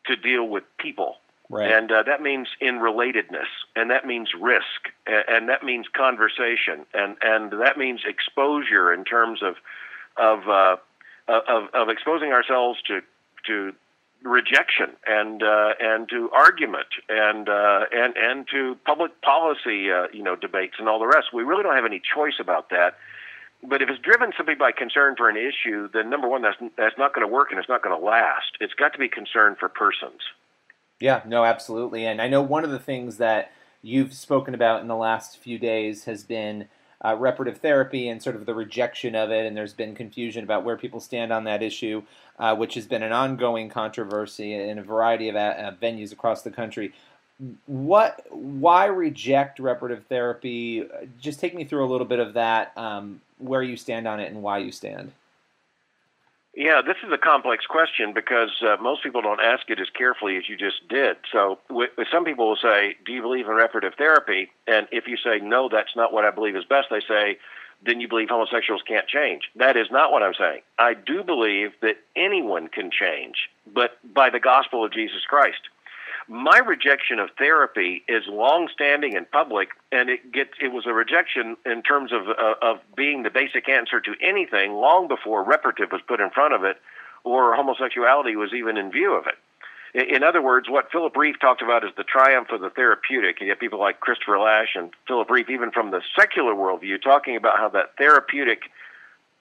to 0.06 0.16
deal 0.16 0.44
with 0.44 0.64
people. 0.78 1.16
Right. 1.50 1.70
And 1.70 1.90
uh, 1.90 2.02
that 2.02 2.20
means 2.20 2.48
in 2.60 2.74
relatedness, 2.76 3.48
and 3.74 3.90
that 3.90 4.06
means 4.06 4.28
risk, 4.38 4.92
and, 5.06 5.24
and 5.28 5.48
that 5.48 5.62
means 5.62 5.86
conversation, 5.96 6.84
and, 6.92 7.16
and 7.22 7.52
that 7.62 7.78
means 7.78 8.00
exposure 8.06 8.92
in 8.92 9.04
terms 9.04 9.42
of 9.42 9.54
of 10.18 10.46
uh, 10.46 10.76
of, 11.26 11.68
of 11.72 11.88
exposing 11.88 12.32
ourselves 12.32 12.80
to 12.88 13.00
to 13.46 13.72
rejection 14.22 14.90
and 15.06 15.42
uh, 15.42 15.74
and 15.80 16.08
to 16.10 16.30
argument 16.32 16.88
and 17.08 17.48
uh, 17.48 17.84
and 17.92 18.16
and 18.16 18.46
to 18.48 18.76
public 18.84 19.20
policy 19.22 19.90
uh, 19.90 20.06
you 20.12 20.22
know 20.22 20.36
debates 20.36 20.74
and 20.78 20.88
all 20.88 20.98
the 20.98 21.06
rest. 21.06 21.28
We 21.32 21.44
really 21.44 21.62
don't 21.62 21.76
have 21.76 21.86
any 21.86 22.02
choice 22.14 22.38
about 22.40 22.70
that. 22.70 22.96
But 23.62 23.82
if 23.82 23.88
it's 23.88 24.00
driven 24.00 24.32
simply 24.36 24.54
by 24.54 24.70
concern 24.70 25.16
for 25.16 25.28
an 25.28 25.36
issue, 25.36 25.88
then 25.92 26.10
number 26.10 26.28
one, 26.28 26.42
that's 26.42 26.58
that's 26.76 26.98
not 26.98 27.14
going 27.14 27.26
to 27.26 27.32
work 27.32 27.50
and 27.50 27.58
it's 27.58 27.68
not 27.68 27.82
going 27.82 27.98
to 27.98 28.04
last. 28.04 28.56
It's 28.60 28.74
got 28.74 28.92
to 28.92 28.98
be 28.98 29.08
concern 29.08 29.56
for 29.58 29.68
persons. 29.68 30.20
Yeah, 31.00 31.22
no, 31.26 31.44
absolutely. 31.44 32.06
And 32.06 32.20
I 32.20 32.28
know 32.28 32.42
one 32.42 32.64
of 32.64 32.70
the 32.70 32.78
things 32.78 33.18
that 33.18 33.52
you've 33.82 34.12
spoken 34.12 34.54
about 34.54 34.80
in 34.80 34.88
the 34.88 34.96
last 34.96 35.38
few 35.38 35.58
days 35.58 36.04
has 36.04 36.24
been 36.24 36.68
uh, 37.04 37.14
reparative 37.14 37.58
therapy 37.58 38.08
and 38.08 38.20
sort 38.20 38.34
of 38.34 38.46
the 38.46 38.54
rejection 38.54 39.14
of 39.14 39.30
it. 39.30 39.46
And 39.46 39.56
there's 39.56 39.72
been 39.72 39.94
confusion 39.94 40.42
about 40.42 40.64
where 40.64 40.76
people 40.76 40.98
stand 40.98 41.32
on 41.32 41.44
that 41.44 41.62
issue, 41.62 42.02
uh, 42.38 42.56
which 42.56 42.74
has 42.74 42.86
been 42.86 43.04
an 43.04 43.12
ongoing 43.12 43.68
controversy 43.68 44.54
in 44.54 44.78
a 44.78 44.82
variety 44.82 45.28
of 45.28 45.36
uh, 45.36 45.72
venues 45.80 46.12
across 46.12 46.42
the 46.42 46.50
country. 46.50 46.92
What? 47.66 48.26
Why 48.30 48.86
reject 48.86 49.60
reparative 49.60 50.06
therapy? 50.08 50.84
Just 51.20 51.38
take 51.38 51.54
me 51.54 51.62
through 51.62 51.84
a 51.84 51.90
little 51.90 52.06
bit 52.06 52.18
of 52.18 52.34
that, 52.34 52.76
um, 52.76 53.20
where 53.38 53.62
you 53.62 53.76
stand 53.76 54.08
on 54.08 54.18
it, 54.18 54.32
and 54.32 54.42
why 54.42 54.58
you 54.58 54.72
stand. 54.72 55.12
Yeah, 56.58 56.82
this 56.82 56.96
is 57.06 57.12
a 57.12 57.18
complex 57.18 57.66
question 57.66 58.12
because 58.12 58.50
uh, 58.62 58.76
most 58.82 59.04
people 59.04 59.22
don't 59.22 59.40
ask 59.40 59.70
it 59.70 59.78
as 59.78 59.88
carefully 59.90 60.36
as 60.38 60.48
you 60.48 60.56
just 60.56 60.88
did. 60.88 61.16
So, 61.30 61.60
w- 61.68 61.88
some 62.10 62.24
people 62.24 62.48
will 62.48 62.56
say, 62.56 62.96
"Do 63.06 63.12
you 63.12 63.22
believe 63.22 63.46
in 63.46 63.54
reparative 63.54 63.94
therapy?" 63.94 64.50
And 64.66 64.88
if 64.90 65.06
you 65.06 65.16
say, 65.16 65.38
"No, 65.38 65.68
that's 65.68 65.94
not 65.94 66.12
what 66.12 66.24
I 66.24 66.32
believe 66.32 66.56
is 66.56 66.64
best," 66.64 66.88
they 66.90 67.00
say, 67.06 67.38
"Then 67.84 68.00
you 68.00 68.08
believe 68.08 68.28
homosexuals 68.28 68.82
can't 68.82 69.06
change." 69.06 69.48
That 69.54 69.76
is 69.76 69.88
not 69.92 70.10
what 70.10 70.24
I'm 70.24 70.34
saying. 70.34 70.62
I 70.80 70.94
do 70.94 71.22
believe 71.22 71.74
that 71.80 71.98
anyone 72.16 72.66
can 72.66 72.90
change, 72.90 73.48
but 73.64 73.96
by 74.12 74.28
the 74.28 74.40
gospel 74.40 74.84
of 74.84 74.92
Jesus 74.92 75.24
Christ. 75.28 75.60
My 76.28 76.58
rejection 76.58 77.18
of 77.18 77.30
therapy 77.38 78.04
is 78.06 78.24
long-standing 78.28 79.16
and 79.16 79.30
public, 79.30 79.70
and 79.90 80.10
it 80.10 80.30
gets 80.30 80.50
it 80.60 80.68
was 80.68 80.84
a 80.86 80.92
rejection 80.92 81.56
in 81.64 81.82
terms 81.82 82.12
of 82.12 82.28
uh, 82.28 82.54
of 82.60 82.80
being 82.94 83.22
the 83.22 83.30
basic 83.30 83.66
answer 83.66 83.98
to 84.00 84.12
anything 84.20 84.74
long 84.74 85.08
before 85.08 85.42
reparative 85.42 85.90
was 85.90 86.02
put 86.06 86.20
in 86.20 86.28
front 86.28 86.52
of 86.52 86.64
it, 86.64 86.76
or 87.24 87.56
homosexuality 87.56 88.36
was 88.36 88.52
even 88.52 88.76
in 88.76 88.92
view 88.92 89.14
of 89.14 89.26
it. 89.26 89.36
In 89.94 90.22
other 90.22 90.42
words, 90.42 90.68
what 90.68 90.92
Philip 90.92 91.14
Rieff 91.16 91.40
talked 91.40 91.62
about 91.62 91.82
is 91.82 91.92
the 91.96 92.04
triumph 92.04 92.48
of 92.52 92.60
the 92.60 92.68
therapeutic. 92.68 93.40
You 93.40 93.48
have 93.48 93.58
people 93.58 93.80
like 93.80 94.00
Christopher 94.00 94.38
Lasch 94.38 94.74
and 94.74 94.90
Philip 95.06 95.30
Rieff, 95.30 95.48
even 95.48 95.70
from 95.70 95.90
the 95.92 96.02
secular 96.14 96.52
worldview, 96.52 97.02
talking 97.02 97.36
about 97.36 97.56
how 97.56 97.70
that 97.70 97.96
therapeutic 97.96 98.64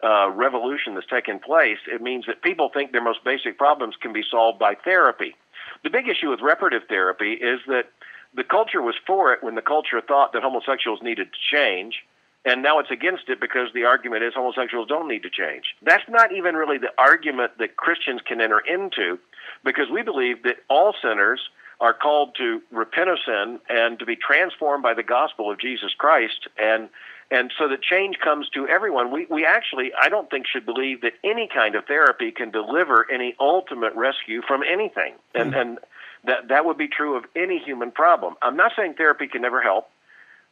uh, 0.01 0.29
revolution 0.29 0.95
that's 0.95 1.07
taken 1.07 1.39
place. 1.39 1.79
It 1.91 2.01
means 2.01 2.27
that 2.27 2.41
people 2.41 2.69
think 2.73 2.93
their 2.93 3.03
most 3.03 3.25
basic 3.25 3.57
problems 3.57 3.95
can 4.01 4.13
be 4.13 4.23
solved 4.31 4.57
by 4.57 4.75
therapy. 4.75 5.35
The 5.83 5.89
big 5.89 6.07
issue 6.07 6.29
with 6.29 6.41
reparative 6.41 6.83
therapy 6.87 7.33
is 7.33 7.59
that 7.67 7.89
the 8.33 8.43
culture 8.43 8.81
was 8.81 8.95
for 9.05 9.33
it 9.33 9.43
when 9.43 9.55
the 9.55 9.61
culture 9.61 10.01
thought 10.01 10.33
that 10.33 10.43
homosexuals 10.43 11.01
needed 11.01 11.29
to 11.31 11.55
change, 11.55 12.03
and 12.45 12.61
now 12.61 12.79
it's 12.79 12.91
against 12.91 13.29
it 13.29 13.39
because 13.39 13.69
the 13.73 13.85
argument 13.85 14.23
is 14.23 14.33
homosexuals 14.33 14.87
don't 14.87 15.07
need 15.07 15.23
to 15.23 15.29
change. 15.29 15.75
That's 15.81 16.07
not 16.07 16.31
even 16.31 16.55
really 16.55 16.77
the 16.77 16.91
argument 16.97 17.57
that 17.59 17.77
Christians 17.77 18.21
can 18.25 18.41
enter 18.41 18.59
into 18.59 19.19
because 19.63 19.89
we 19.91 20.03
believe 20.03 20.43
that 20.43 20.57
all 20.69 20.93
sinners 21.01 21.41
are 21.79 21.93
called 21.93 22.35
to 22.37 22.61
repent 22.71 23.09
of 23.09 23.17
sin 23.25 23.59
and 23.69 23.99
to 23.99 24.05
be 24.05 24.15
transformed 24.15 24.83
by 24.83 24.93
the 24.93 25.03
gospel 25.03 25.51
of 25.51 25.59
Jesus 25.59 25.93
Christ 25.97 26.47
and 26.57 26.89
and 27.29 27.51
so 27.57 27.67
that 27.67 27.81
change 27.81 28.19
comes 28.19 28.49
to 28.49 28.67
everyone. 28.67 29.11
We 29.11 29.25
we 29.29 29.45
actually 29.45 29.91
I 29.99 30.09
don't 30.09 30.29
think 30.29 30.47
should 30.47 30.65
believe 30.65 31.01
that 31.01 31.13
any 31.23 31.49
kind 31.53 31.75
of 31.75 31.85
therapy 31.85 32.31
can 32.31 32.51
deliver 32.51 33.05
any 33.11 33.35
ultimate 33.39 33.93
rescue 33.95 34.41
from 34.41 34.63
anything. 34.63 35.15
And 35.35 35.53
and 35.55 35.79
that 36.23 36.47
that 36.49 36.65
would 36.65 36.77
be 36.77 36.87
true 36.87 37.15
of 37.15 37.25
any 37.35 37.59
human 37.59 37.91
problem. 37.91 38.35
I'm 38.41 38.55
not 38.55 38.71
saying 38.75 38.95
therapy 38.95 39.27
can 39.27 39.41
never 39.41 39.61
help, 39.61 39.89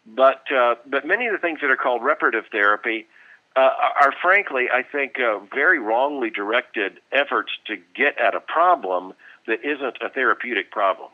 but 0.06 0.44
uh, 0.52 0.76
but 0.86 1.06
many 1.06 1.28
of 1.28 1.34
the 1.34 1.40
things 1.40 1.60
that 1.62 1.70
are 1.70 1.78
called 1.78 2.04
reparative 2.04 2.46
therapy 2.52 3.08
uh, 3.56 3.60
are, 3.60 4.08
are 4.08 4.14
frankly, 4.22 4.68
I 4.72 4.84
think, 4.84 5.20
uh, 5.20 5.40
very 5.54 5.80
wrongly 5.80 6.30
directed 6.30 7.00
efforts 7.12 7.52
to 7.68 7.78
get 7.96 8.20
at 8.20 8.36
a 8.36 8.40
problem 8.40 9.14
that 9.48 9.64
isn't 9.64 9.98
a 10.02 10.10
therapeutic 10.10 10.72
problem. 10.72 11.10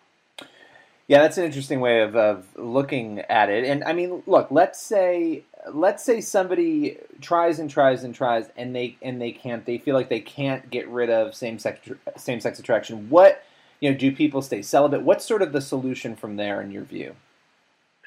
Yeah, 1.12 1.24
that's 1.24 1.38
an 1.38 1.44
interesting 1.44 1.82
way 1.82 2.03
of, 2.03 2.15
of 2.15 2.46
looking 2.56 3.20
at 3.20 3.50
it. 3.50 3.65
And 3.65 3.84
I 3.84 3.91
mean, 3.91 4.24
look, 4.27 4.48
let's 4.50 4.82
say 4.82 5.44
let's 5.74 6.01
say 6.06 6.22
somebody 6.22 7.00
tries 7.20 7.60
and 7.60 7.70
tries 7.70 8.06
and 8.06 8.15
tries 8.15 8.46
and 8.56 8.74
they 8.74 8.96
and 9.01 9.22
they 9.22 9.34
can't. 9.34 9.65
They 9.65 9.77
feel 9.77 9.94
like 9.94 10.08
they 10.08 10.22
can't 10.22 10.70
get 10.70 10.88
rid 10.88 11.10
of 11.10 11.36
same 11.36 11.60
sex 11.60 11.89
same 12.15 12.39
sex 12.39 12.60
attraction. 12.60 13.10
What 13.10 13.44
you 13.82 13.91
know, 13.91 13.98
do 13.98 14.13
people 14.13 14.41
stay 14.41 14.62
celibate? 14.62 15.01
What's 15.01 15.25
sort 15.25 15.41
of 15.41 15.51
the 15.51 15.60
solution 15.60 16.15
from 16.15 16.38
there 16.38 16.62
in 16.62 16.72
your 16.72 16.84
view? 16.84 17.18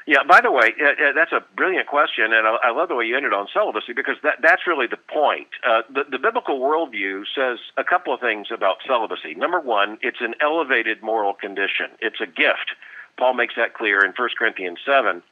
Yeah. 0.07 0.23
By 0.27 0.41
the 0.41 0.51
way, 0.51 0.73
uh, 0.83 1.13
that's 1.15 1.33
a 1.33 1.45
brilliant 1.55 1.89
question, 1.89 2.33
and 2.33 2.47
I, 2.47 2.57
I 2.65 2.71
love 2.71 2.89
the 2.89 2.95
way 2.95 3.05
you 3.05 3.19
ended 3.19 3.35
on 3.35 3.49
celibacy 3.53 3.93
because 3.93 4.17
that 4.23 4.37
that's 4.41 4.67
really 4.67 4.87
the 4.87 4.97
point. 4.97 5.49
Uh, 5.63 5.83
the, 5.93 6.05
the 6.11 6.19
biblical 6.19 6.59
worldview 6.59 7.25
says 7.35 7.59
a 7.77 7.85
couple 7.85 8.15
of 8.15 8.21
things 8.21 8.47
about 8.51 8.79
celibacy. 8.87 9.35
Number 9.35 9.61
one, 9.61 9.99
it's 10.01 10.23
an 10.23 10.35
elevated 10.41 11.03
moral 11.03 11.35
condition. 11.35 11.91
It's 12.01 12.23
a 12.23 12.27
gift. 12.27 12.73
Paul 13.17 13.35
makes 13.35 13.55
that 13.57 13.75
clear 13.75 14.05
in 14.05 14.13
1 14.17 14.29
Corinthians 14.39 14.79
seven. 14.85 15.23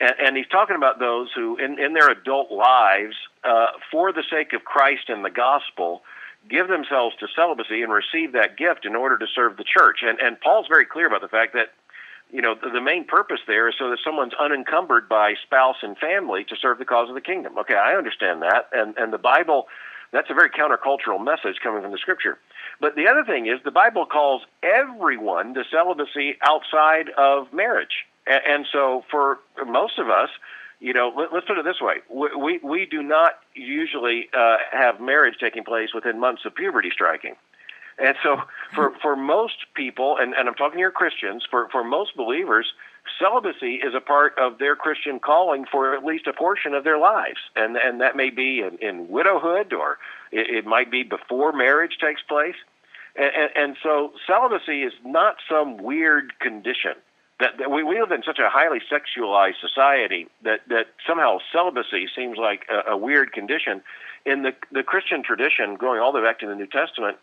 And, 0.00 0.14
and 0.20 0.36
he's 0.36 0.48
talking 0.48 0.76
about 0.76 0.98
those 0.98 1.30
who, 1.34 1.56
in, 1.56 1.78
in 1.78 1.94
their 1.94 2.10
adult 2.10 2.50
lives, 2.50 3.16
uh, 3.44 3.66
for 3.90 4.12
the 4.12 4.24
sake 4.30 4.52
of 4.52 4.64
Christ 4.64 5.08
and 5.08 5.24
the 5.24 5.30
gospel, 5.30 6.02
give 6.48 6.68
themselves 6.68 7.16
to 7.20 7.26
celibacy 7.34 7.82
and 7.82 7.92
receive 7.92 8.32
that 8.32 8.56
gift 8.56 8.84
in 8.84 8.94
order 8.94 9.18
to 9.18 9.26
serve 9.34 9.56
the 9.56 9.64
church. 9.64 10.00
And, 10.02 10.18
and 10.20 10.40
Paul's 10.40 10.66
very 10.68 10.86
clear 10.86 11.06
about 11.06 11.22
the 11.22 11.28
fact 11.28 11.54
that, 11.54 11.72
you 12.30 12.42
know, 12.42 12.54
the, 12.54 12.70
the 12.70 12.80
main 12.80 13.04
purpose 13.04 13.40
there 13.46 13.68
is 13.68 13.74
so 13.78 13.90
that 13.90 13.98
someone's 14.04 14.34
unencumbered 14.34 15.08
by 15.08 15.34
spouse 15.42 15.76
and 15.82 15.96
family 15.98 16.44
to 16.44 16.56
serve 16.56 16.78
the 16.78 16.84
cause 16.84 17.08
of 17.08 17.14
the 17.14 17.20
kingdom. 17.20 17.58
Okay, 17.58 17.74
I 17.74 17.94
understand 17.94 18.42
that. 18.42 18.68
And, 18.72 18.96
and 18.96 19.12
the 19.12 19.18
Bible, 19.18 19.66
that's 20.12 20.30
a 20.30 20.34
very 20.34 20.50
countercultural 20.50 21.22
message 21.22 21.56
coming 21.62 21.82
from 21.82 21.92
the 21.92 21.98
scripture. 21.98 22.38
But 22.80 22.94
the 22.94 23.08
other 23.08 23.24
thing 23.24 23.46
is, 23.46 23.58
the 23.64 23.70
Bible 23.70 24.06
calls 24.06 24.42
everyone 24.62 25.54
to 25.54 25.64
celibacy 25.70 26.36
outside 26.42 27.08
of 27.16 27.52
marriage. 27.52 28.04
And, 28.26 28.66
so 28.72 29.04
for 29.10 29.38
most 29.66 29.98
of 29.98 30.10
us, 30.10 30.28
you 30.80 30.92
know, 30.92 31.12
let, 31.16 31.32
us 31.32 31.44
put 31.46 31.58
it 31.58 31.64
this 31.64 31.80
way: 31.80 31.96
we 32.10 32.28
we, 32.36 32.58
we 32.62 32.86
do 32.86 33.02
not 33.02 33.38
usually 33.54 34.28
uh, 34.36 34.56
have 34.72 35.00
marriage 35.00 35.36
taking 35.40 35.64
place 35.64 35.90
within 35.94 36.18
months 36.18 36.44
of 36.44 36.54
puberty 36.54 36.90
striking. 36.90 37.36
And 37.98 38.14
so, 38.22 38.42
for 38.74 38.92
for 39.00 39.16
most 39.16 39.54
people, 39.74 40.18
and, 40.20 40.34
and 40.34 40.48
I'm 40.48 40.54
talking 40.54 40.78
here 40.78 40.90
Christians, 40.90 41.46
for 41.50 41.68
for 41.70 41.82
most 41.82 42.16
believers, 42.16 42.66
celibacy 43.18 43.76
is 43.76 43.94
a 43.94 44.00
part 44.00 44.38
of 44.38 44.58
their 44.58 44.76
Christian 44.76 45.18
calling 45.18 45.64
for 45.70 45.94
at 45.94 46.04
least 46.04 46.26
a 46.26 46.32
portion 46.32 46.74
of 46.74 46.84
their 46.84 46.98
lives, 46.98 47.38
and 47.54 47.76
and 47.76 48.00
that 48.00 48.16
may 48.16 48.30
be 48.30 48.60
in, 48.60 48.78
in 48.78 49.08
widowhood, 49.08 49.72
or 49.72 49.98
it, 50.32 50.48
it 50.48 50.66
might 50.66 50.90
be 50.90 51.02
before 51.02 51.52
marriage 51.52 51.98
takes 52.00 52.22
place. 52.22 52.56
And, 53.16 53.32
and, 53.34 53.50
and 53.56 53.76
so, 53.82 54.12
celibacy 54.26 54.82
is 54.82 54.92
not 55.04 55.36
some 55.48 55.78
weird 55.78 56.38
condition. 56.38 56.92
That, 57.38 57.58
that 57.58 57.70
we, 57.70 57.82
we 57.82 58.00
live 58.00 58.12
in 58.12 58.22
such 58.22 58.38
a 58.38 58.48
highly 58.48 58.80
sexualized 58.90 59.60
society 59.60 60.26
that, 60.42 60.60
that 60.68 60.86
somehow 61.06 61.38
celibacy 61.52 62.08
seems 62.14 62.38
like 62.38 62.66
a, 62.70 62.92
a 62.92 62.96
weird 62.96 63.32
condition. 63.32 63.82
In 64.24 64.42
the, 64.42 64.52
the 64.72 64.82
Christian 64.82 65.22
tradition, 65.22 65.76
going 65.76 66.00
all 66.00 66.12
the 66.12 66.18
way 66.18 66.24
back 66.24 66.40
to 66.40 66.46
the 66.46 66.54
New 66.54 66.66
Testament, 66.66 67.18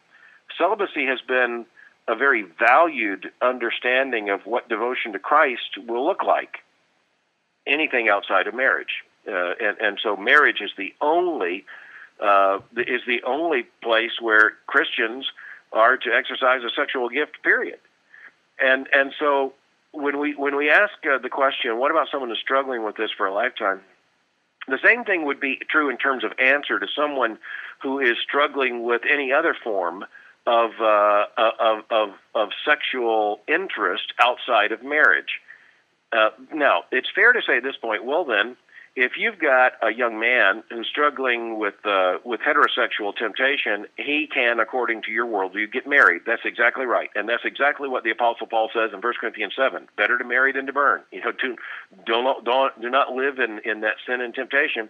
celibacy 0.57 1.05
has 1.07 1.19
been 1.27 1.65
a 2.07 2.15
very 2.15 2.43
valued 2.59 3.31
understanding 3.41 4.29
of 4.29 4.41
what 4.45 4.69
devotion 4.69 5.13
to 5.13 5.19
Christ 5.19 5.77
will 5.87 6.05
look 6.05 6.23
like. 6.23 6.57
Anything 7.65 8.09
outside 8.09 8.47
of 8.47 8.53
marriage, 8.53 9.03
uh, 9.27 9.53
and 9.61 9.77
and 9.79 9.99
so 10.03 10.17
marriage 10.17 10.59
is 10.59 10.71
the 10.77 10.93
only 10.99 11.65
uh, 12.19 12.59
is 12.75 13.01
the 13.07 13.23
only 13.23 13.63
place 13.81 14.19
where 14.19 14.53
Christians 14.67 15.31
are 15.71 15.95
to 15.97 16.09
exercise 16.13 16.61
a 16.63 16.69
sexual 16.75 17.07
gift. 17.07 17.41
Period. 17.41 17.79
And 18.59 18.87
and 18.93 19.13
so 19.17 19.53
when 19.93 20.19
we 20.19 20.35
when 20.35 20.57
we 20.57 20.69
ask 20.69 20.93
uh, 21.09 21.19
the 21.19 21.29
question, 21.29 21.77
what 21.77 21.91
about 21.91 22.09
someone 22.11 22.29
who's 22.29 22.39
struggling 22.39 22.83
with 22.83 22.97
this 22.97 23.11
for 23.15 23.25
a 23.25 23.33
lifetime? 23.33 23.79
The 24.67 24.79
same 24.83 25.03
thing 25.03 25.25
would 25.25 25.39
be 25.39 25.59
true 25.69 25.89
in 25.89 25.97
terms 25.97 26.23
of 26.23 26.31
answer 26.39 26.79
to 26.79 26.87
someone 26.95 27.37
who 27.81 27.99
is 27.99 28.17
struggling 28.21 28.83
with 28.83 29.01
any 29.09 29.31
other 29.31 29.55
form 29.61 30.05
of, 30.45 30.71
uh, 30.81 31.25
of, 31.37 31.83
of, 31.89 32.09
of 32.35 32.49
sexual 32.65 33.39
interest 33.47 34.13
outside 34.19 34.71
of 34.71 34.83
marriage. 34.83 35.39
Uh, 36.11 36.29
now, 36.53 36.83
it's 36.91 37.09
fair 37.13 37.33
to 37.33 37.41
say 37.45 37.57
at 37.57 37.63
this 37.63 37.75
point, 37.77 38.05
well, 38.05 38.25
then, 38.25 38.55
if 38.95 39.13
you've 39.17 39.39
got 39.39 39.73
a 39.81 39.91
young 39.91 40.19
man 40.19 40.63
who's 40.69 40.87
struggling 40.87 41.57
with 41.57 41.73
uh, 41.83 42.17
with 42.23 42.41
heterosexual 42.41 43.15
temptation, 43.15 43.87
he 43.97 44.27
can, 44.31 44.59
according 44.59 45.01
to 45.03 45.11
your 45.11 45.25
worldview, 45.25 45.71
get 45.71 45.87
married. 45.87 46.21
That's 46.27 46.45
exactly 46.45 46.85
right, 46.85 47.09
and 47.15 47.27
that's 47.27 47.43
exactly 47.43 47.89
what 47.89 48.03
the 48.03 48.11
Apostle 48.11 48.45
Paul 48.45 48.69
says 48.71 48.91
in 48.93 49.01
1 49.01 49.13
Corinthians 49.19 49.53
seven: 49.55 49.87
"Better 49.97 50.17
to 50.19 50.23
marry 50.23 50.51
than 50.51 50.67
to 50.67 50.73
burn." 50.73 51.01
You 51.11 51.23
know, 51.23 51.31
to 51.31 51.55
don't 52.05 52.45
don't 52.45 52.81
do 52.81 52.89
not 52.89 53.13
live 53.13 53.39
in 53.39 53.59
in 53.65 53.81
that 53.81 53.95
sin 54.05 54.21
and 54.21 54.33
temptation. 54.33 54.89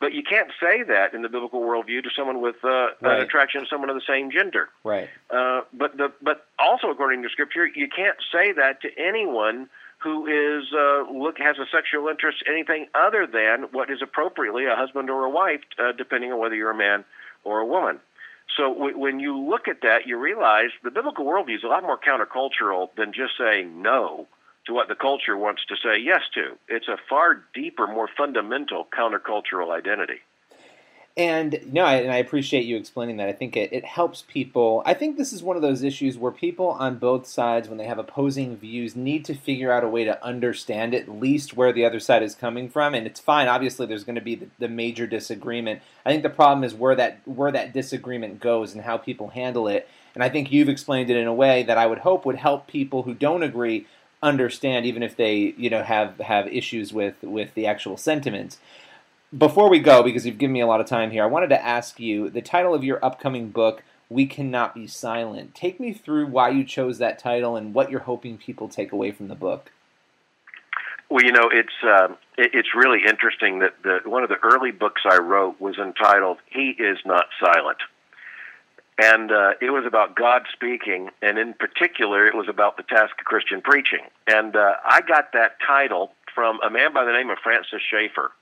But 0.00 0.14
you 0.14 0.22
can't 0.22 0.50
say 0.60 0.82
that 0.82 1.14
in 1.14 1.22
the 1.22 1.28
biblical 1.28 1.60
worldview 1.60 2.02
to 2.02 2.10
someone 2.16 2.40
with 2.40 2.56
uh, 2.64 2.68
right. 2.68 2.96
an 3.02 3.20
attraction 3.20 3.60
to 3.60 3.66
someone 3.68 3.88
of 3.88 3.94
the 3.94 4.02
same 4.04 4.32
gender. 4.32 4.70
Right. 4.82 5.08
Uh, 5.30 5.60
but 5.74 5.96
the 5.98 6.10
but 6.22 6.46
also 6.58 6.88
according 6.88 7.22
to 7.22 7.28
Scripture, 7.28 7.66
you 7.66 7.86
can't 7.86 8.16
say 8.32 8.52
that 8.52 8.80
to 8.80 8.88
anyone 8.98 9.68
who 10.02 10.26
is 10.26 10.64
uh, 10.72 11.10
look 11.12 11.38
has 11.38 11.56
a 11.58 11.66
sexual 11.72 12.08
interest 12.08 12.42
anything 12.48 12.86
other 12.94 13.26
than 13.26 13.68
what 13.72 13.90
is 13.90 14.02
appropriately 14.02 14.66
a 14.66 14.74
husband 14.74 15.10
or 15.10 15.24
a 15.24 15.30
wife, 15.30 15.60
uh, 15.78 15.92
depending 15.92 16.32
on 16.32 16.38
whether 16.38 16.54
you're 16.54 16.70
a 16.70 16.76
man 16.76 17.04
or 17.44 17.60
a 17.60 17.66
woman. 17.66 18.00
So 18.56 18.74
w- 18.74 18.98
when 18.98 19.20
you 19.20 19.38
look 19.38 19.68
at 19.68 19.82
that, 19.82 20.06
you 20.06 20.18
realize 20.18 20.70
the 20.82 20.90
biblical 20.90 21.24
worldview 21.24 21.56
is 21.56 21.64
a 21.64 21.68
lot 21.68 21.82
more 21.82 21.98
countercultural 21.98 22.88
than 22.96 23.12
just 23.12 23.38
saying 23.38 23.80
no 23.80 24.26
to 24.66 24.72
what 24.72 24.88
the 24.88 24.94
culture 24.94 25.36
wants 25.36 25.64
to 25.66 25.76
say 25.76 25.98
yes 25.98 26.22
to. 26.34 26.56
It's 26.68 26.88
a 26.88 26.98
far 27.08 27.42
deeper, 27.54 27.86
more 27.86 28.08
fundamental 28.16 28.86
countercultural 28.96 29.70
identity. 29.76 30.20
And 31.14 31.60
no, 31.70 31.84
I, 31.84 31.96
and 31.96 32.10
I 32.10 32.16
appreciate 32.16 32.64
you 32.64 32.78
explaining 32.78 33.18
that. 33.18 33.28
I 33.28 33.34
think 33.34 33.54
it, 33.54 33.70
it 33.70 33.84
helps 33.84 34.24
people. 34.26 34.82
I 34.86 34.94
think 34.94 35.18
this 35.18 35.34
is 35.34 35.42
one 35.42 35.56
of 35.56 35.62
those 35.62 35.82
issues 35.82 36.16
where 36.16 36.32
people 36.32 36.68
on 36.68 36.96
both 36.96 37.26
sides, 37.26 37.68
when 37.68 37.76
they 37.76 37.84
have 37.84 37.98
opposing 37.98 38.56
views, 38.56 38.96
need 38.96 39.26
to 39.26 39.34
figure 39.34 39.70
out 39.70 39.84
a 39.84 39.88
way 39.88 40.04
to 40.04 40.24
understand 40.24 40.94
at 40.94 41.10
least 41.10 41.54
where 41.54 41.70
the 41.70 41.84
other 41.84 42.00
side 42.00 42.22
is 42.22 42.34
coming 42.34 42.70
from. 42.70 42.94
And 42.94 43.06
it's 43.06 43.20
fine. 43.20 43.46
Obviously, 43.46 43.84
there's 43.84 44.04
going 44.04 44.14
to 44.14 44.22
be 44.22 44.36
the, 44.36 44.46
the 44.58 44.68
major 44.68 45.06
disagreement. 45.06 45.82
I 46.06 46.10
think 46.10 46.22
the 46.22 46.30
problem 46.30 46.64
is 46.64 46.72
where 46.72 46.94
that 46.94 47.20
where 47.26 47.52
that 47.52 47.74
disagreement 47.74 48.40
goes 48.40 48.72
and 48.72 48.82
how 48.82 48.96
people 48.96 49.28
handle 49.28 49.68
it. 49.68 49.86
And 50.14 50.24
I 50.24 50.30
think 50.30 50.50
you've 50.50 50.70
explained 50.70 51.10
it 51.10 51.16
in 51.18 51.26
a 51.26 51.34
way 51.34 51.62
that 51.62 51.76
I 51.76 51.86
would 51.86 51.98
hope 51.98 52.24
would 52.24 52.36
help 52.36 52.68
people 52.68 53.02
who 53.02 53.12
don't 53.12 53.42
agree 53.42 53.86
understand, 54.22 54.86
even 54.86 55.02
if 55.02 55.16
they 55.16 55.52
you 55.58 55.68
know 55.68 55.82
have 55.82 56.18
have 56.20 56.46
issues 56.46 56.90
with 56.90 57.16
with 57.22 57.52
the 57.52 57.66
actual 57.66 57.98
sentiments. 57.98 58.58
Before 59.36 59.70
we 59.70 59.78
go, 59.78 60.02
because 60.02 60.26
you've 60.26 60.38
given 60.38 60.52
me 60.52 60.60
a 60.60 60.66
lot 60.66 60.80
of 60.80 60.86
time 60.86 61.10
here, 61.10 61.22
I 61.22 61.26
wanted 61.26 61.48
to 61.48 61.64
ask 61.64 61.98
you 61.98 62.28
the 62.28 62.42
title 62.42 62.74
of 62.74 62.84
your 62.84 63.02
upcoming 63.02 63.48
book. 63.50 63.82
We 64.10 64.26
cannot 64.26 64.74
be 64.74 64.86
silent. 64.86 65.54
Take 65.54 65.80
me 65.80 65.94
through 65.94 66.26
why 66.26 66.50
you 66.50 66.64
chose 66.64 66.98
that 66.98 67.18
title 67.18 67.56
and 67.56 67.72
what 67.72 67.90
you're 67.90 68.00
hoping 68.00 68.36
people 68.36 68.68
take 68.68 68.92
away 68.92 69.10
from 69.10 69.28
the 69.28 69.34
book. 69.34 69.72
Well, 71.08 71.24
you 71.24 71.32
know, 71.32 71.48
it's 71.50 71.72
uh, 71.82 72.08
it's 72.36 72.74
really 72.74 73.00
interesting 73.08 73.60
that 73.60 73.74
the, 73.82 74.00
one 74.04 74.22
of 74.22 74.28
the 74.28 74.38
early 74.42 74.70
books 74.70 75.02
I 75.10 75.18
wrote 75.18 75.58
was 75.60 75.78
entitled 75.78 76.38
"He 76.46 76.70
Is 76.70 76.98
Not 77.06 77.26
Silent." 77.42 77.78
and 78.98 79.32
uh, 79.32 79.52
it 79.60 79.70
was 79.70 79.84
about 79.86 80.14
God 80.14 80.42
speaking, 80.52 81.10
and 81.22 81.38
in 81.38 81.54
particular, 81.54 82.26
it 82.26 82.34
was 82.34 82.48
about 82.48 82.76
the 82.76 82.82
task 82.82 83.12
of 83.18 83.24
Christian 83.24 83.60
preaching. 83.60 84.00
And 84.26 84.54
uh, 84.54 84.74
I 84.84 85.00
got 85.00 85.32
that 85.32 85.56
title 85.66 86.12
from 86.34 86.60
a 86.64 86.70
man 86.70 86.92
by 86.92 87.04
the 87.04 87.12
name 87.12 87.30
of 87.30 87.38
Francis 87.42 87.80
Schaeffer, 87.90 88.32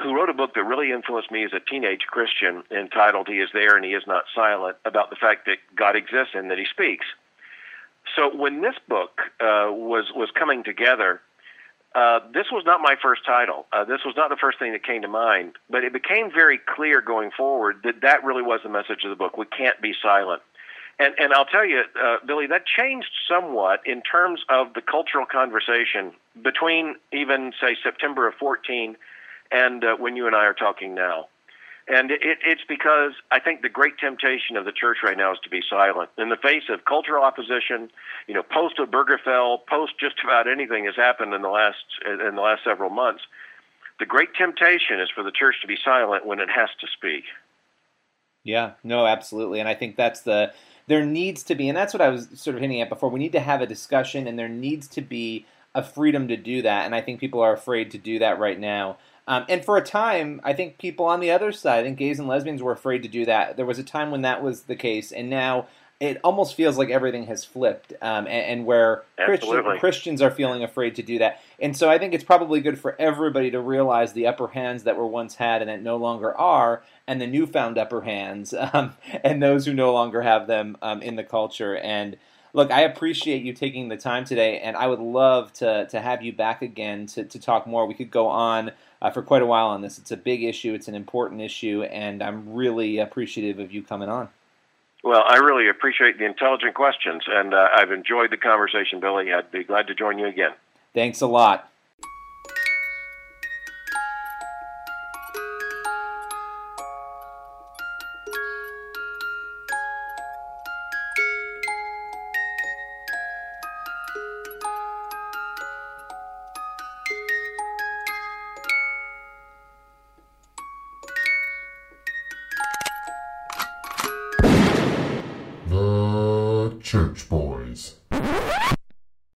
who 0.00 0.14
wrote 0.14 0.28
a 0.28 0.34
book 0.34 0.54
that 0.54 0.64
really 0.64 0.92
influenced 0.92 1.30
me 1.30 1.44
as 1.44 1.52
a 1.52 1.60
teenage 1.60 2.02
Christian, 2.08 2.62
entitled 2.70 3.28
"He 3.28 3.40
Is 3.40 3.50
There 3.52 3.76
and 3.76 3.84
He 3.84 3.92
Is 3.92 4.06
Not 4.06 4.24
Silent," 4.34 4.76
about 4.84 5.10
the 5.10 5.16
fact 5.16 5.46
that 5.46 5.58
God 5.74 5.96
exists 5.96 6.34
and 6.34 6.50
that 6.50 6.58
He 6.58 6.66
speaks. 6.66 7.06
So 8.14 8.34
when 8.34 8.62
this 8.62 8.76
book 8.88 9.20
uh, 9.40 9.68
was 9.70 10.12
was 10.14 10.30
coming 10.30 10.64
together, 10.64 11.20
uh, 11.94 12.20
this 12.32 12.46
was 12.52 12.64
not 12.66 12.80
my 12.82 12.94
first 13.00 13.24
title. 13.24 13.66
Uh, 13.72 13.84
this 13.84 14.00
was 14.04 14.14
not 14.16 14.28
the 14.28 14.36
first 14.36 14.58
thing 14.58 14.72
that 14.72 14.84
came 14.84 15.02
to 15.02 15.08
mind, 15.08 15.54
but 15.70 15.82
it 15.82 15.92
became 15.92 16.30
very 16.30 16.58
clear 16.58 17.00
going 17.00 17.30
forward 17.30 17.80
that 17.84 18.02
that 18.02 18.22
really 18.22 18.42
was 18.42 18.60
the 18.62 18.68
message 18.68 19.02
of 19.04 19.10
the 19.10 19.16
book. 19.16 19.38
We 19.38 19.46
can't 19.46 19.80
be 19.80 19.94
silent. 20.02 20.42
And, 20.98 21.14
and 21.18 21.32
I'll 21.32 21.46
tell 21.46 21.64
you, 21.64 21.82
uh, 22.02 22.16
Billy, 22.26 22.46
that 22.46 22.64
changed 22.66 23.10
somewhat 23.28 23.80
in 23.84 24.02
terms 24.02 24.42
of 24.48 24.72
the 24.74 24.80
cultural 24.80 25.26
conversation 25.26 26.12
between 26.42 26.96
even, 27.12 27.52
say, 27.60 27.76
September 27.82 28.26
of 28.26 28.34
14 28.34 28.96
and 29.50 29.84
uh, 29.84 29.96
when 29.96 30.16
you 30.16 30.26
and 30.26 30.34
I 30.34 30.44
are 30.44 30.54
talking 30.54 30.94
now. 30.94 31.26
And 31.88 32.10
it, 32.10 32.20
it's 32.44 32.64
because 32.68 33.12
I 33.30 33.38
think 33.38 33.62
the 33.62 33.68
great 33.68 33.98
temptation 33.98 34.56
of 34.56 34.64
the 34.64 34.72
church 34.72 34.98
right 35.04 35.16
now 35.16 35.32
is 35.32 35.38
to 35.44 35.50
be 35.50 35.62
silent 35.68 36.10
in 36.18 36.30
the 36.30 36.36
face 36.36 36.64
of 36.68 36.84
cultural 36.84 37.22
opposition. 37.22 37.90
You 38.26 38.34
know, 38.34 38.42
post 38.42 38.80
of 38.80 38.90
Obergefell, 38.90 39.58
post 39.66 39.92
just 40.00 40.16
about 40.24 40.48
anything 40.48 40.84
has 40.86 40.96
happened 40.96 41.32
in 41.32 41.42
the 41.42 41.48
last 41.48 41.84
in 42.04 42.34
the 42.34 42.42
last 42.42 42.64
several 42.64 42.90
months. 42.90 43.22
The 44.00 44.06
great 44.06 44.34
temptation 44.34 45.00
is 45.00 45.10
for 45.14 45.22
the 45.22 45.30
church 45.30 45.56
to 45.62 45.68
be 45.68 45.78
silent 45.82 46.26
when 46.26 46.40
it 46.40 46.50
has 46.50 46.68
to 46.80 46.86
speak. 46.88 47.24
Yeah, 48.42 48.72
no, 48.84 49.06
absolutely, 49.06 49.60
and 49.60 49.68
I 49.68 49.74
think 49.74 49.96
that's 49.96 50.20
the 50.20 50.52
there 50.88 51.04
needs 51.04 51.42
to 51.44 51.54
be, 51.54 51.68
and 51.68 51.76
that's 51.76 51.94
what 51.94 52.00
I 52.00 52.08
was 52.08 52.28
sort 52.34 52.56
of 52.56 52.60
hinting 52.60 52.80
at 52.80 52.88
before. 52.88 53.10
We 53.10 53.18
need 53.18 53.32
to 53.32 53.40
have 53.40 53.60
a 53.60 53.66
discussion, 53.66 54.26
and 54.26 54.38
there 54.38 54.48
needs 54.48 54.88
to 54.88 55.02
be 55.02 55.46
a 55.74 55.82
freedom 55.82 56.26
to 56.28 56.36
do 56.36 56.62
that, 56.62 56.86
and 56.86 56.94
I 56.94 57.00
think 57.00 57.20
people 57.20 57.40
are 57.40 57.52
afraid 57.52 57.90
to 57.92 57.98
do 57.98 58.18
that 58.18 58.38
right 58.38 58.58
now. 58.58 58.98
Um, 59.28 59.44
and 59.48 59.64
for 59.64 59.76
a 59.76 59.82
time, 59.82 60.40
I 60.44 60.52
think 60.52 60.78
people 60.78 61.06
on 61.06 61.20
the 61.20 61.30
other 61.30 61.50
side, 61.50 61.80
I 61.80 61.82
think 61.82 61.98
gays 61.98 62.18
and 62.18 62.28
lesbians 62.28 62.62
were 62.62 62.72
afraid 62.72 63.02
to 63.02 63.08
do 63.08 63.24
that. 63.24 63.56
There 63.56 63.66
was 63.66 63.78
a 63.78 63.84
time 63.84 64.10
when 64.10 64.22
that 64.22 64.42
was 64.42 64.62
the 64.62 64.76
case, 64.76 65.10
and 65.10 65.28
now 65.28 65.66
it 65.98 66.20
almost 66.22 66.54
feels 66.54 66.76
like 66.76 66.90
everything 66.90 67.26
has 67.26 67.44
flipped, 67.44 67.92
um, 68.02 68.26
and, 68.26 68.28
and, 68.28 68.66
where 68.66 69.02
Christian, 69.16 69.78
Christians 69.78 70.22
are 70.22 70.30
feeling 70.30 70.62
afraid 70.62 70.94
to 70.96 71.02
do 71.02 71.18
that. 71.18 71.40
And 71.58 71.74
so 71.74 71.88
I 71.88 71.98
think 71.98 72.12
it's 72.12 72.22
probably 72.22 72.60
good 72.60 72.78
for 72.78 72.94
everybody 73.00 73.50
to 73.50 73.60
realize 73.60 74.12
the 74.12 74.26
upper 74.26 74.48
hands 74.48 74.84
that 74.84 74.96
were 74.96 75.06
once 75.06 75.36
had 75.36 75.62
and 75.62 75.70
that 75.70 75.82
no 75.82 75.96
longer 75.96 76.36
are, 76.36 76.82
and 77.06 77.20
the 77.20 77.26
newfound 77.26 77.78
upper 77.78 78.02
hands, 78.02 78.54
um, 78.72 78.92
and 79.24 79.42
those 79.42 79.64
who 79.64 79.72
no 79.72 79.92
longer 79.92 80.22
have 80.22 80.46
them 80.46 80.76
um, 80.82 81.00
in 81.00 81.16
the 81.16 81.24
culture. 81.24 81.76
And 81.76 82.16
look, 82.52 82.70
I 82.70 82.82
appreciate 82.82 83.42
you 83.42 83.54
taking 83.54 83.88
the 83.88 83.96
time 83.96 84.24
today, 84.24 84.60
and 84.60 84.76
I 84.76 84.86
would 84.86 85.00
love 85.00 85.52
to 85.54 85.86
to 85.88 86.00
have 86.00 86.22
you 86.22 86.32
back 86.32 86.60
again 86.60 87.06
to, 87.06 87.24
to 87.24 87.40
talk 87.40 87.66
more. 87.66 87.86
We 87.86 87.94
could 87.94 88.10
go 88.10 88.26
on 88.26 88.72
uh, 89.02 89.10
for 89.10 89.22
quite 89.22 89.42
a 89.42 89.46
while 89.46 89.68
on 89.68 89.82
this. 89.82 89.98
It's 89.98 90.10
a 90.10 90.16
big 90.16 90.42
issue, 90.42 90.74
it's 90.74 90.88
an 90.88 90.94
important 90.94 91.40
issue, 91.40 91.82
and 91.82 92.22
I'm 92.22 92.54
really 92.54 92.98
appreciative 92.98 93.58
of 93.58 93.72
you 93.72 93.82
coming 93.82 94.08
on. 94.08 94.28
Well, 95.04 95.22
I 95.26 95.36
really 95.36 95.68
appreciate 95.68 96.18
the 96.18 96.24
intelligent 96.24 96.74
questions, 96.74 97.22
and 97.28 97.54
uh, 97.54 97.68
I've 97.74 97.92
enjoyed 97.92 98.30
the 98.30 98.36
conversation, 98.36 98.98
Billy. 98.98 99.32
I'd 99.32 99.52
be 99.52 99.62
glad 99.62 99.86
to 99.86 99.94
join 99.94 100.18
you 100.18 100.26
again. 100.26 100.52
Thanks 100.94 101.20
a 101.20 101.26
lot. 101.26 101.70